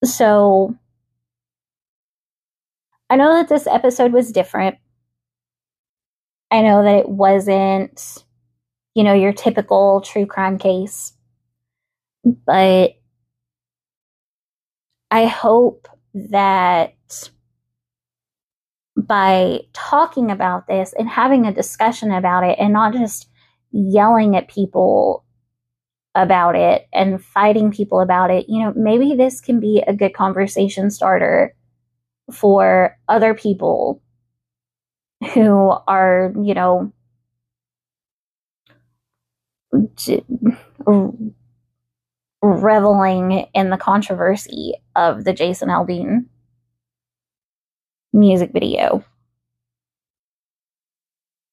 So 0.03 0.75
I 3.09 3.15
know 3.15 3.33
that 3.33 3.49
this 3.49 3.67
episode 3.67 4.13
was 4.13 4.31
different. 4.31 4.77
I 6.51 6.61
know 6.61 6.83
that 6.83 6.95
it 6.97 7.09
wasn't, 7.09 8.23
you 8.95 9.03
know, 9.03 9.13
your 9.13 9.33
typical 9.33 10.01
true 10.01 10.25
crime 10.25 10.57
case. 10.57 11.13
But 12.23 12.95
I 15.11 15.25
hope 15.25 15.87
that 16.13 16.93
by 18.97 19.61
talking 19.73 20.29
about 20.29 20.67
this 20.67 20.93
and 20.97 21.09
having 21.09 21.45
a 21.45 21.53
discussion 21.53 22.11
about 22.11 22.43
it 22.43 22.57
and 22.59 22.73
not 22.73 22.93
just 22.93 23.29
yelling 23.71 24.35
at 24.35 24.47
people 24.49 25.23
about 26.16 26.55
it 26.55 26.88
and 26.93 27.24
fighting 27.24 27.72
people 27.72 28.01
about 28.01 28.32
it, 28.32 28.47
you 28.49 28.64
know, 28.64 28.74
maybe 28.76 29.16
this 29.16 29.41
can 29.41 29.60
be 29.60 29.84
a 29.88 29.93
good 29.93 30.14
conversation 30.14 30.89
starter 30.91 31.55
for 32.34 32.97
other 33.10 33.34
people 33.34 34.01
who 35.34 35.74
are, 35.88 36.34
you 36.41 36.53
know, 36.53 36.91
reveling 42.41 43.47
in 43.53 43.70
the 43.70 43.78
controversy 43.78 44.74
of 44.95 45.24
the 45.24 45.34
Jason 45.34 45.70
Aldean 45.70 46.26
music 48.14 48.51
video. 48.53 49.03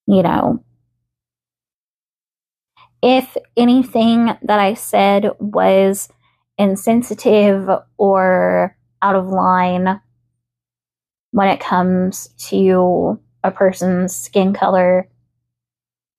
You 0.07 0.23
know, 0.23 0.65
if 3.03 3.37
anything 3.57 4.27
that 4.43 4.59
I 4.59 4.75
said 4.75 5.31
was 5.39 6.09
insensitive 6.59 7.69
or 7.99 8.77
out 9.03 9.15
of 9.15 9.29
line 9.29 10.01
when 11.31 11.49
it 11.49 11.61
comes 11.61 12.29
to 12.49 13.21
a 13.45 13.51
person's 13.51 14.17
skin 14.17 14.55
color, 14.55 15.09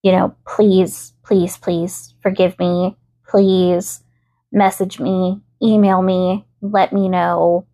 you 0.03 0.11
know, 0.11 0.35
please, 0.47 1.13
please, 1.25 1.57
please 1.57 2.13
forgive 2.21 2.57
me. 2.59 2.95
Please 3.27 4.03
message 4.51 4.99
me, 4.99 5.41
email 5.61 6.01
me, 6.01 6.45
let 6.61 6.93
me 6.93 7.09
know. 7.09 7.65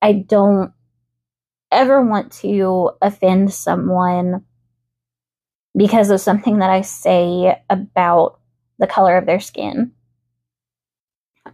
I 0.00 0.12
don't 0.12 0.72
ever 1.72 2.02
want 2.02 2.30
to 2.32 2.90
offend 3.02 3.52
someone 3.52 4.44
because 5.76 6.10
of 6.10 6.20
something 6.20 6.58
that 6.58 6.70
I 6.70 6.82
say 6.82 7.60
about 7.68 8.40
the 8.78 8.86
color 8.86 9.16
of 9.16 9.26
their 9.26 9.40
skin. 9.40 9.92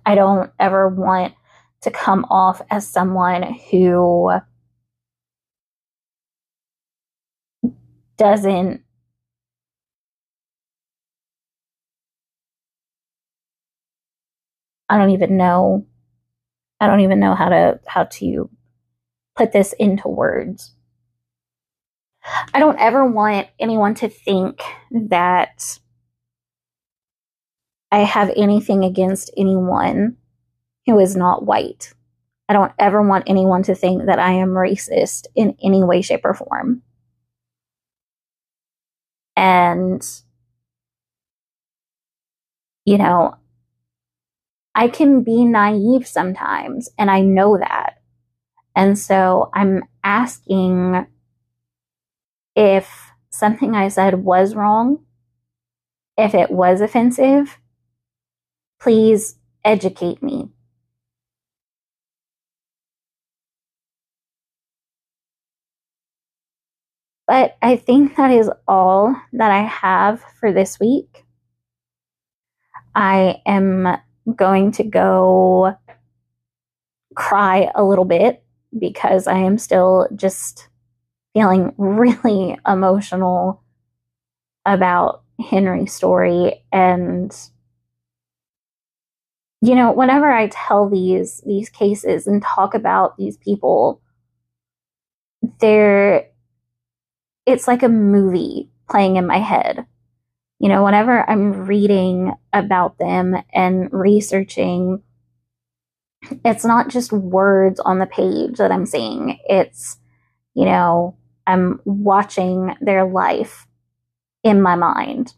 I 0.04 0.14
don't 0.14 0.50
ever 0.58 0.88
want 0.88 1.34
to 1.82 1.90
come 1.90 2.26
off 2.30 2.60
as 2.70 2.86
someone 2.86 3.42
who 3.70 4.30
doesn't 8.16 8.82
I 14.90 14.98
don't 14.98 15.10
even 15.10 15.36
know 15.36 15.86
I 16.80 16.86
don't 16.86 17.00
even 17.00 17.20
know 17.20 17.34
how 17.34 17.48
to 17.48 17.80
how 17.86 18.04
to 18.04 18.50
put 19.36 19.52
this 19.52 19.72
into 19.74 20.08
words. 20.08 20.74
I 22.52 22.58
don't 22.58 22.78
ever 22.78 23.04
want 23.04 23.48
anyone 23.58 23.94
to 23.96 24.08
think 24.08 24.60
that 24.90 25.78
I 27.92 28.00
have 28.00 28.30
anything 28.36 28.84
against 28.84 29.30
anyone 29.36 30.16
who 30.86 30.98
is 30.98 31.16
not 31.16 31.44
white. 31.44 31.92
I 32.48 32.52
don't 32.52 32.72
ever 32.78 33.02
want 33.02 33.24
anyone 33.28 33.62
to 33.64 33.74
think 33.74 34.06
that 34.06 34.18
I 34.18 34.32
am 34.32 34.50
racist 34.50 35.26
in 35.34 35.56
any 35.62 35.84
way, 35.84 36.02
shape, 36.02 36.24
or 36.24 36.34
form. 36.34 36.82
And, 39.36 40.04
you 42.84 42.98
know, 42.98 43.36
I 44.74 44.88
can 44.88 45.22
be 45.22 45.44
naive 45.44 46.06
sometimes, 46.06 46.90
and 46.98 47.10
I 47.10 47.20
know 47.20 47.58
that. 47.58 48.00
And 48.74 48.98
so 48.98 49.50
I'm 49.54 49.82
asking 50.04 51.06
if 52.60 53.10
something 53.30 53.74
I 53.74 53.88
said 53.88 54.22
was 54.22 54.54
wrong, 54.54 55.02
if 56.18 56.34
it 56.34 56.50
was 56.50 56.82
offensive, 56.82 57.58
please 58.78 59.36
educate 59.64 60.22
me. 60.22 60.50
But 67.26 67.56
I 67.62 67.76
think 67.76 68.16
that 68.16 68.30
is 68.30 68.50
all 68.68 69.16
that 69.32 69.50
I 69.50 69.62
have 69.62 70.22
for 70.38 70.52
this 70.52 70.78
week. 70.78 71.24
I 72.94 73.40
am 73.46 73.96
going 74.36 74.72
to 74.72 74.84
go 74.84 75.76
cry 77.14 77.70
a 77.74 77.82
little 77.82 78.04
bit 78.04 78.44
because 78.78 79.26
I 79.26 79.38
am 79.38 79.56
still 79.56 80.08
just 80.14 80.68
feeling 81.34 81.72
really 81.78 82.58
emotional 82.66 83.62
about 84.66 85.22
Henry's 85.48 85.92
story 85.92 86.62
and 86.72 87.34
you 89.62 89.74
know 89.74 89.92
whenever 89.92 90.30
I 90.30 90.48
tell 90.48 90.88
these 90.88 91.42
these 91.46 91.70
cases 91.70 92.26
and 92.26 92.42
talk 92.42 92.74
about 92.74 93.16
these 93.16 93.38
people 93.38 94.02
they're 95.60 96.28
it's 97.46 97.66
like 97.66 97.82
a 97.82 97.88
movie 97.88 98.68
playing 98.88 99.16
in 99.16 99.26
my 99.26 99.38
head 99.38 99.86
you 100.58 100.68
know 100.68 100.84
whenever 100.84 101.28
I'm 101.28 101.64
reading 101.64 102.34
about 102.52 102.98
them 102.98 103.34
and 103.54 103.88
researching 103.92 105.02
it's 106.44 106.64
not 106.64 106.88
just 106.88 107.12
words 107.12 107.80
on 107.80 107.98
the 107.98 108.06
page 108.06 108.58
that 108.58 108.72
I'm 108.72 108.86
seeing. 108.86 109.38
It's, 109.48 109.98
you 110.54 110.64
know, 110.64 111.16
I'm 111.46 111.80
watching 111.84 112.74
their 112.80 113.04
life 113.04 113.66
in 114.44 114.62
my 114.62 114.76
mind. 114.76 115.34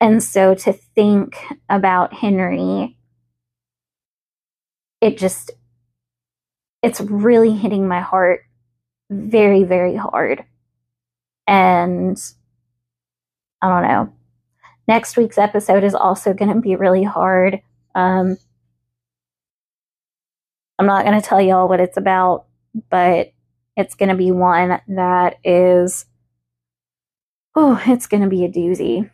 And 0.00 0.22
so 0.22 0.54
to 0.54 0.72
think 0.72 1.36
about 1.68 2.12
Henry, 2.12 2.96
it 5.00 5.18
just, 5.18 5.50
it's 6.82 7.00
really 7.00 7.54
hitting 7.54 7.88
my 7.88 8.00
heart 8.00 8.42
very, 9.10 9.64
very 9.64 9.96
hard. 9.96 10.44
And 11.46 12.18
I 13.60 13.68
don't 13.68 13.88
know. 13.88 14.12
Next 14.86 15.16
week's 15.16 15.38
episode 15.38 15.84
is 15.84 15.94
also 15.94 16.34
going 16.34 16.52
to 16.52 16.60
be 16.60 16.76
really 16.76 17.04
hard. 17.04 17.60
Um, 17.94 18.36
I'm 20.78 20.86
not 20.86 21.04
going 21.04 21.20
to 21.20 21.26
tell 21.26 21.40
y'all 21.40 21.68
what 21.68 21.80
it's 21.80 21.96
about, 21.96 22.46
but 22.90 23.33
it's 23.76 23.94
going 23.94 24.08
to 24.08 24.14
be 24.14 24.30
one 24.30 24.80
that 24.88 25.36
is, 25.44 26.06
oh, 27.54 27.82
it's 27.86 28.06
going 28.06 28.22
to 28.22 28.28
be 28.28 28.44
a 28.44 28.48
doozy. 28.48 29.10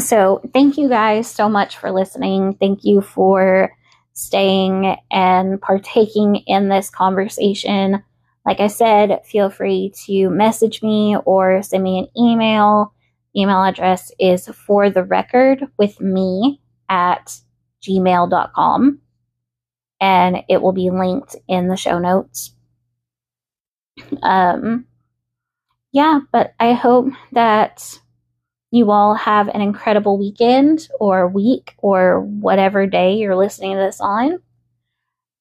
So, 0.00 0.42
thank 0.52 0.76
you 0.76 0.88
guys 0.88 1.26
so 1.26 1.48
much 1.48 1.78
for 1.78 1.90
listening. 1.90 2.56
Thank 2.60 2.80
you 2.84 3.00
for 3.00 3.72
staying 4.12 4.96
and 5.10 5.60
partaking 5.60 6.36
in 6.46 6.68
this 6.68 6.90
conversation. 6.90 8.02
Like 8.44 8.60
I 8.60 8.66
said, 8.66 9.24
feel 9.24 9.50
free 9.50 9.92
to 10.06 10.28
message 10.28 10.82
me 10.82 11.16
or 11.24 11.62
send 11.62 11.82
me 11.82 11.98
an 11.98 12.08
email. 12.22 12.92
Email 13.36 13.62
address 13.62 14.12
is 14.18 14.46
for 14.48 14.90
the 14.90 15.04
record 15.04 15.66
with 15.78 16.00
me 16.00 16.60
at 16.88 17.38
gmail.com 17.82 19.00
and 20.00 20.36
it 20.48 20.60
will 20.60 20.72
be 20.72 20.90
linked 20.90 21.36
in 21.48 21.68
the 21.68 21.76
show 21.76 21.98
notes. 21.98 22.54
Um, 24.22 24.86
yeah, 25.92 26.20
but 26.32 26.54
I 26.58 26.72
hope 26.72 27.08
that 27.32 27.98
you 28.70 28.90
all 28.90 29.14
have 29.14 29.48
an 29.48 29.60
incredible 29.60 30.18
weekend 30.18 30.88
or 30.98 31.28
week 31.28 31.74
or 31.78 32.20
whatever 32.20 32.86
day 32.86 33.14
you're 33.14 33.36
listening 33.36 33.72
to 33.72 33.78
this 33.78 34.00
on. 34.00 34.38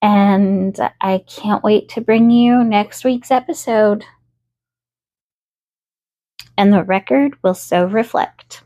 And 0.02 0.78
I 1.00 1.24
can't 1.28 1.64
wait 1.64 1.90
to 1.90 2.02
bring 2.02 2.30
you 2.30 2.64
next 2.64 3.06
week's 3.06 3.32
episode. 3.32 4.04
And 6.58 6.74
the 6.74 6.84
record 6.84 7.38
will 7.42 7.54
so 7.54 7.86
reflect. 7.86 8.64